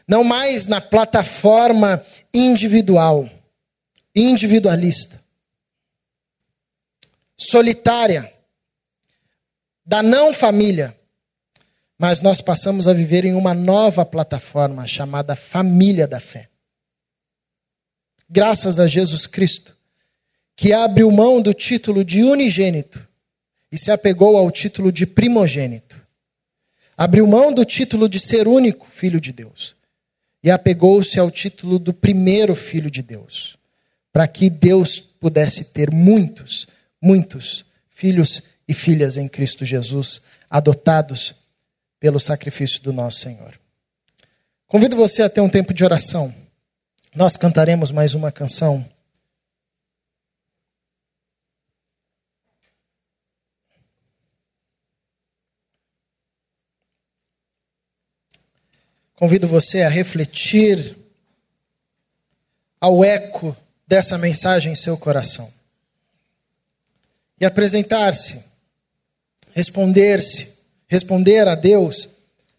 Não 0.06 0.22
mais 0.22 0.66
na 0.66 0.80
plataforma 0.80 2.02
individual, 2.34 3.28
individualista, 4.14 5.20
solitária, 7.36 8.30
da 9.90 10.04
não 10.04 10.32
família, 10.32 10.96
mas 11.98 12.20
nós 12.20 12.40
passamos 12.40 12.86
a 12.86 12.92
viver 12.92 13.24
em 13.24 13.34
uma 13.34 13.52
nova 13.52 14.06
plataforma 14.06 14.86
chamada 14.86 15.34
família 15.34 16.06
da 16.06 16.20
fé 16.20 16.50
graças 18.30 18.78
a 18.78 18.86
Jesus 18.86 19.26
Cristo, 19.26 19.76
que 20.54 20.72
abriu 20.72 21.10
mão 21.10 21.42
do 21.42 21.52
título 21.52 22.04
de 22.04 22.22
unigênito 22.22 23.04
e 23.72 23.76
se 23.76 23.90
apegou 23.90 24.36
ao 24.36 24.50
título 24.50 24.92
de 24.92 25.04
primogênito. 25.04 26.00
Abriu 26.96 27.26
mão 27.26 27.52
do 27.52 27.64
título 27.64 28.08
de 28.08 28.20
ser 28.20 28.46
único 28.46 28.86
filho 28.88 29.20
de 29.20 29.32
Deus 29.32 29.74
e 30.44 30.50
apegou-se 30.50 31.18
ao 31.18 31.30
título 31.30 31.78
do 31.78 31.92
primeiro 31.92 32.54
filho 32.54 32.90
de 32.90 33.02
Deus, 33.02 33.56
para 34.12 34.28
que 34.28 34.48
Deus 34.48 35.00
pudesse 35.00 35.64
ter 35.64 35.90
muitos, 35.90 36.68
muitos 37.02 37.64
filhos 37.90 38.42
e 38.70 38.74
filhas 38.74 39.18
em 39.18 39.28
Cristo 39.28 39.64
Jesus, 39.64 40.22
adotados 40.48 41.34
pelo 41.98 42.18
sacrifício 42.18 42.80
do 42.82 42.92
nosso 42.92 43.20
Senhor. 43.20 43.58
Convido 44.66 44.96
você 44.96 45.22
a 45.22 45.28
ter 45.28 45.40
um 45.40 45.48
tempo 45.48 45.74
de 45.74 45.84
oração 45.84 46.34
nós 47.14 47.36
cantaremos 47.36 47.90
mais 47.90 48.14
uma 48.14 48.30
canção. 48.30 48.88
Convido 59.16 59.46
você 59.48 59.82
a 59.82 59.88
refletir 59.88 60.96
ao 62.80 63.04
eco 63.04 63.54
dessa 63.86 64.16
mensagem 64.16 64.72
em 64.72 64.76
seu 64.76 64.96
coração 64.96 65.52
e 67.38 67.44
apresentar-se, 67.44 68.49
responder-se, 69.52 70.58
responder 70.86 71.46
a 71.48 71.54
Deus 71.54 72.08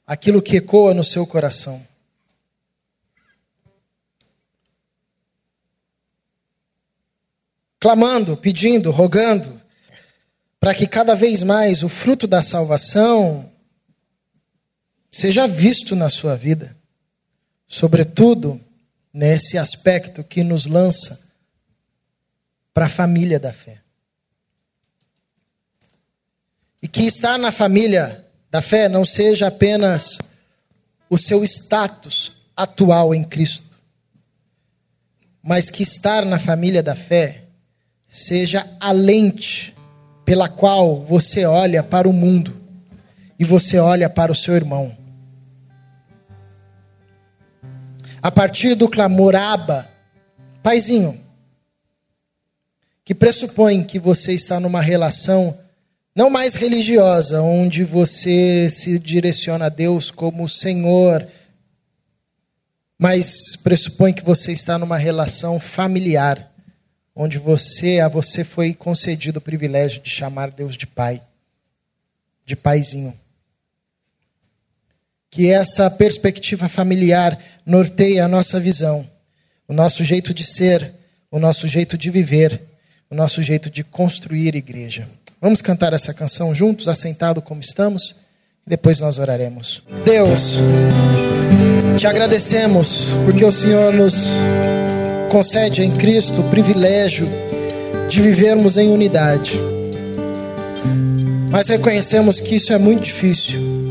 aquilo 0.06 0.42
que 0.42 0.58
ecoa 0.58 0.94
no 0.94 1.04
seu 1.04 1.26
coração. 1.26 1.86
Clamando, 7.80 8.38
pedindo, 8.38 8.92
rogando, 8.92 9.60
para 10.60 10.76
que 10.76 10.86
cada 10.86 11.16
vez 11.16 11.42
mais 11.42 11.82
o 11.82 11.90
fruto 11.90 12.28
da 12.28 12.44
salvação 12.44 13.52
seja 15.10 15.48
visto 15.48 15.96
na 15.96 16.10
sua 16.10 16.36
vida, 16.36 16.78
sobretudo 17.68 18.62
nesse 19.14 19.58
aspecto 19.58 20.24
que 20.24 20.44
nos 20.44 20.68
lança 20.68 21.32
para 22.74 22.86
a 22.86 22.90
família 22.90 23.40
da 23.40 23.52
fé. 23.52 23.81
E 26.82 26.88
que 26.88 27.04
estar 27.04 27.38
na 27.38 27.52
família 27.52 28.26
da 28.50 28.62
fé 28.62 28.90
não 28.90 29.06
seja 29.06 29.48
apenas 29.48 30.18
o 31.10 31.18
seu 31.18 31.44
status 31.44 32.34
atual 32.56 33.14
em 33.14 33.24
Cristo, 33.24 33.78
mas 35.44 35.70
que 35.70 35.84
estar 35.84 36.26
na 36.26 36.40
família 36.40 36.82
da 36.82 36.96
fé 36.96 37.44
seja 38.08 38.68
a 38.80 38.92
lente 38.92 39.76
pela 40.26 40.50
qual 40.50 41.04
você 41.04 41.46
olha 41.46 41.84
para 41.84 42.08
o 42.08 42.14
mundo 42.14 42.60
e 43.38 43.44
você 43.44 43.80
olha 43.80 44.10
para 44.10 44.32
o 44.32 44.36
seu 44.36 44.56
irmão. 44.56 44.96
a 48.22 48.30
partir 48.30 48.76
do 48.76 48.88
clamor 48.88 49.36
Aba, 49.36 49.90
Paizinho, 50.62 51.20
que 53.04 53.16
pressupõe 53.16 53.84
que 53.84 53.98
você 53.98 54.34
está 54.34 54.60
numa 54.60 54.80
relação 54.80 55.58
não 56.16 56.30
mais 56.30 56.56
religiosa, 56.56 57.42
onde 57.42 57.84
você 57.84 58.70
se 58.70 59.00
direciona 59.00 59.66
a 59.66 59.70
Deus 59.70 60.12
como 60.12 60.48
Senhor, 60.48 61.26
mas 62.98 63.56
pressupõe 63.64 64.14
que 64.14 64.24
você 64.24 64.52
está 64.52 64.78
numa 64.78 64.98
relação 64.98 65.60
familiar, 65.60 66.52
onde 67.16 67.38
você 67.38 68.00
a 68.00 68.08
você 68.08 68.44
foi 68.44 68.74
concedido 68.74 69.40
o 69.40 69.42
privilégio 69.42 70.02
de 70.02 70.10
chamar 70.10 70.52
Deus 70.52 70.78
de 70.78 70.86
Pai, 70.86 71.22
de 72.46 72.56
Paizinho 72.56 73.18
que 75.32 75.50
essa 75.50 75.90
perspectiva 75.90 76.68
familiar 76.68 77.42
norteie 77.66 78.20
a 78.20 78.28
nossa 78.28 78.60
visão, 78.60 79.10
o 79.66 79.74
nosso 79.74 80.04
jeito 80.04 80.34
de 80.34 80.44
ser, 80.44 80.94
o 81.32 81.40
nosso 81.40 81.70
jeito 81.70 81.98
de 81.98 82.10
viver, 82.10 82.62
o 83.10 83.16
nosso 83.16 83.42
jeito 83.42 83.70
de 83.70 83.82
construir 83.82 84.54
igreja. 84.56 85.08
Vamos 85.42 85.62
cantar 85.62 85.92
essa 85.94 86.14
canção 86.14 86.54
juntos, 86.54 86.88
assentado 86.88 87.42
como 87.42 87.60
estamos, 87.60 88.16
e 88.66 88.70
depois 88.70 89.00
nós 89.00 89.18
oraremos. 89.18 89.82
Deus, 90.06 90.60
te 91.98 92.06
agradecemos 92.06 93.08
porque 93.26 93.44
o 93.44 93.52
Senhor 93.52 93.92
nos 93.92 94.28
concede 95.32 95.84
em 95.84 95.98
Cristo 95.98 96.42
o 96.42 96.50
privilégio 96.50 97.28
de 98.08 98.22
vivermos 98.22 98.78
em 98.78 98.90
unidade. 98.90 99.60
Mas 101.50 101.68
reconhecemos 101.68 102.40
que 102.40 102.56
isso 102.56 102.72
é 102.72 102.78
muito 102.78 103.04
difícil 103.04 103.82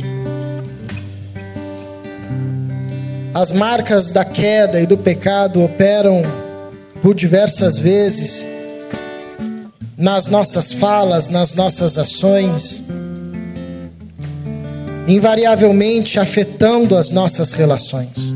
As 3.33 3.53
marcas 3.53 4.11
da 4.11 4.25
queda 4.25 4.81
e 4.81 4.87
do 4.87 4.99
pecado 4.99 5.63
operam 5.63 6.21
por 7.01 7.15
diversas 7.15 7.79
vezes 7.79 8.45
nas 10.01 10.29
nossas 10.29 10.73
falas, 10.73 11.29
nas 11.29 11.53
nossas 11.53 11.99
ações, 11.99 12.83
invariavelmente 15.07 16.19
afetando 16.19 16.97
as 16.97 17.11
nossas 17.11 17.53
relações. 17.53 18.33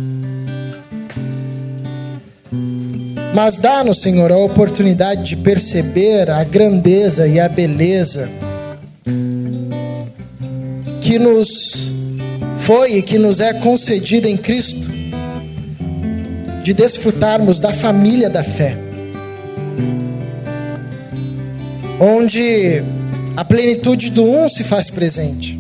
Mas 3.35 3.57
dá-nos, 3.57 4.03
Senhor, 4.03 4.31
a 4.31 4.37
oportunidade 4.37 5.24
de 5.24 5.37
perceber 5.37 6.31
a 6.31 6.44
grandeza 6.44 7.27
e 7.27 7.40
a 7.40 7.48
beleza 7.48 8.29
que 11.00 11.18
nos 11.18 11.88
foi 12.61 12.98
e 12.98 13.03
que 13.03 13.18
nos 13.18 13.40
é 13.40 13.55
concedida 13.55 14.29
em 14.29 14.37
Cristo, 14.37 14.92
de 16.62 16.74
desfrutarmos 16.74 17.59
da 17.59 17.72
família 17.72 18.29
da 18.29 18.44
fé, 18.44 18.84
onde 22.00 22.83
a 23.37 23.44
plenitude 23.44 24.11
do 24.11 24.24
um 24.24 24.48
se 24.48 24.64
faz 24.64 24.90
presente, 24.90 25.59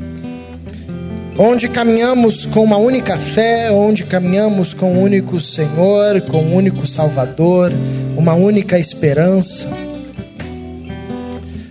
onde 1.38 1.68
caminhamos 1.68 2.46
com 2.46 2.62
uma 2.62 2.76
única 2.76 3.18
fé, 3.18 3.70
onde 3.70 4.04
caminhamos 4.04 4.72
com 4.72 4.92
um 4.92 5.02
único 5.02 5.40
Senhor, 5.40 6.20
com 6.22 6.38
um 6.38 6.54
único 6.54 6.86
Salvador, 6.86 7.72
uma 8.16 8.34
única 8.34 8.78
esperança. 8.78 9.68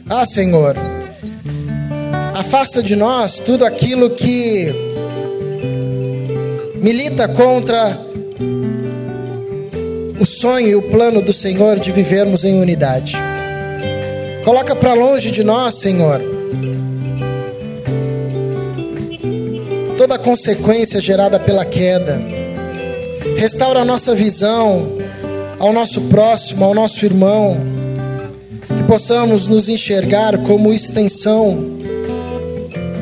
Ah, 0.10 0.26
Senhor, 0.26 0.76
afasta 2.34 2.84
de 2.84 2.96
nós 2.96 3.40
tudo 3.40 3.66
aquilo 3.66 4.10
que 4.10 4.72
milita 6.76 7.28
contra 7.30 7.98
o 10.20 10.26
sonho 10.26 10.68
e 10.68 10.76
o 10.76 10.82
plano 10.82 11.22
do 11.22 11.34
Senhor 11.34 11.80
de 11.80 11.92
vivermos 11.92 12.44
em 12.44 12.60
unidade. 12.60 13.16
Coloca 14.44 14.76
para 14.76 14.94
longe 14.94 15.32
de 15.32 15.42
nós, 15.42 15.76
Senhor, 15.76 16.20
toda 19.98 20.20
consequência 20.20 21.00
gerada 21.00 21.40
pela 21.40 21.64
queda. 21.64 22.22
Restaura 23.38 23.80
a 23.80 23.86
nossa 23.86 24.14
visão 24.14 24.98
ao 25.60 25.72
nosso 25.72 26.02
próximo, 26.02 26.66
ao 26.66 26.74
nosso 26.74 27.06
irmão, 27.06 27.58
que 28.76 28.84
possamos 28.84 29.48
nos 29.48 29.70
enxergar 29.70 30.38
como 30.40 30.74
extensão. 30.74 31.80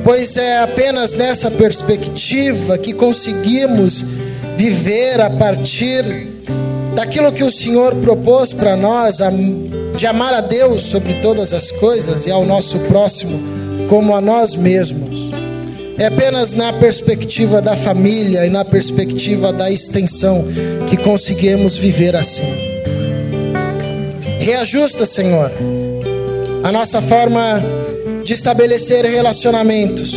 Pois 0.03 0.37
é 0.37 0.59
apenas 0.59 1.13
nessa 1.13 1.49
perspectiva 1.49 2.77
que 2.77 2.93
conseguimos 2.93 4.05
viver 4.57 5.19
a 5.19 5.29
partir 5.31 6.03
daquilo 6.93 7.31
que 7.31 7.43
o 7.43 7.51
Senhor 7.51 7.95
propôs 7.95 8.53
para 8.53 8.75
nós, 8.75 9.21
de 9.95 10.07
amar 10.07 10.33
a 10.33 10.41
Deus 10.41 10.83
sobre 10.83 11.13
todas 11.21 11.53
as 11.53 11.71
coisas 11.71 12.25
e 12.25 12.31
ao 12.31 12.45
nosso 12.45 12.79
próximo 12.81 13.39
como 13.89 14.15
a 14.15 14.21
nós 14.21 14.55
mesmos. 14.55 15.29
É 15.97 16.05
apenas 16.05 16.53
na 16.53 16.73
perspectiva 16.73 17.61
da 17.61 17.75
família 17.75 18.45
e 18.45 18.49
na 18.49 18.65
perspectiva 18.65 19.51
da 19.53 19.69
extensão 19.69 20.45
que 20.89 20.97
conseguimos 20.97 21.77
viver 21.77 22.15
assim. 22.15 22.71
Reajusta, 24.39 25.05
Senhor, 25.05 25.51
a 26.63 26.71
nossa 26.71 27.01
forma 27.01 27.61
de 28.23 28.33
estabelecer 28.33 29.05
relacionamentos. 29.05 30.15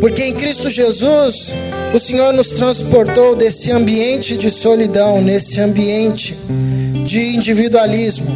Porque 0.00 0.22
em 0.22 0.34
Cristo 0.34 0.70
Jesus, 0.70 1.52
o 1.92 1.98
Senhor 1.98 2.32
nos 2.32 2.50
transportou 2.50 3.34
desse 3.34 3.70
ambiente 3.70 4.36
de 4.36 4.50
solidão, 4.50 5.20
nesse 5.20 5.60
ambiente 5.60 6.34
de 7.04 7.20
individualismo, 7.20 8.34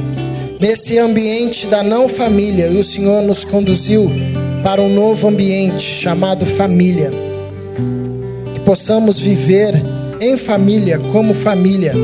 nesse 0.60 0.98
ambiente 0.98 1.66
da 1.66 1.82
não 1.82 2.08
família, 2.08 2.68
e 2.68 2.76
o 2.76 2.84
Senhor 2.84 3.22
nos 3.22 3.44
conduziu 3.44 4.10
para 4.62 4.80
um 4.80 4.92
novo 4.92 5.28
ambiente 5.28 5.82
chamado 5.82 6.46
família. 6.46 7.10
Que 8.54 8.60
possamos 8.60 9.18
viver 9.18 9.74
em 10.20 10.36
família, 10.36 10.98
como 11.12 11.34
família, 11.34 11.94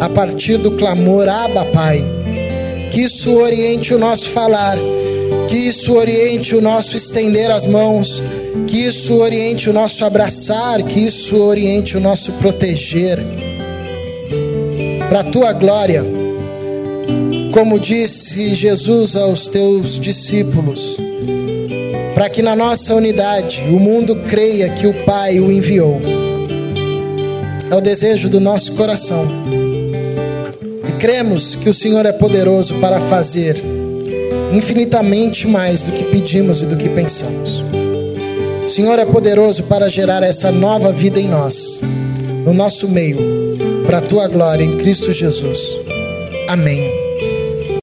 a 0.00 0.08
partir 0.08 0.56
do 0.58 0.72
clamor 0.72 1.28
Abba 1.28 1.64
Pai. 1.66 2.04
Que 2.90 3.02
isso 3.02 3.36
oriente 3.38 3.94
o 3.94 3.98
nosso 3.98 4.28
falar 4.28 4.78
que 5.52 5.56
isso 5.56 5.94
oriente 5.94 6.54
o 6.54 6.62
nosso 6.62 6.96
estender 6.96 7.50
as 7.50 7.66
mãos, 7.66 8.22
que 8.66 8.86
isso 8.86 9.18
oriente 9.18 9.68
o 9.68 9.72
nosso 9.72 10.02
abraçar, 10.02 10.82
que 10.82 11.00
isso 11.00 11.36
oriente 11.36 11.94
o 11.94 12.00
nosso 12.00 12.32
proteger. 12.32 13.18
Para 15.08 15.20
a 15.20 15.24
tua 15.24 15.52
glória, 15.52 16.04
como 17.52 17.78
disse 17.78 18.54
Jesus 18.54 19.14
aos 19.14 19.46
teus 19.48 19.98
discípulos, 19.98 20.96
para 22.14 22.30
que 22.30 22.40
na 22.40 22.56
nossa 22.56 22.94
unidade 22.94 23.62
o 23.68 23.78
mundo 23.78 24.16
creia 24.28 24.70
que 24.70 24.86
o 24.86 24.94
Pai 25.04 25.38
o 25.38 25.50
enviou. 25.52 26.00
é 27.70 27.74
o 27.74 27.80
desejo 27.80 28.28
do 28.28 28.38
nosso 28.40 28.72
coração. 28.72 29.26
E 30.88 30.92
cremos 31.00 31.54
que 31.54 31.68
o 31.68 31.74
Senhor 31.74 32.04
é 32.04 32.12
poderoso 32.12 32.74
para 32.74 33.00
fazer 33.00 33.60
infinitamente 34.52 35.46
mais 35.46 35.82
do 35.82 35.90
que 35.92 36.04
pedimos 36.04 36.60
e 36.60 36.66
do 36.66 36.76
que 36.76 36.88
pensamos. 36.88 37.64
O 38.64 38.68
Senhor 38.68 38.98
é 38.98 39.04
poderoso 39.04 39.64
para 39.64 39.88
gerar 39.88 40.22
essa 40.22 40.50
nova 40.52 40.92
vida 40.92 41.18
em 41.18 41.28
nós, 41.28 41.80
no 42.44 42.52
nosso 42.52 42.88
meio, 42.88 43.51
para 43.92 43.98
a 43.98 44.08
tua 44.08 44.26
glória 44.26 44.64
em 44.64 44.78
Cristo 44.78 45.12
Jesus. 45.12 45.78
Amém. 46.48 47.01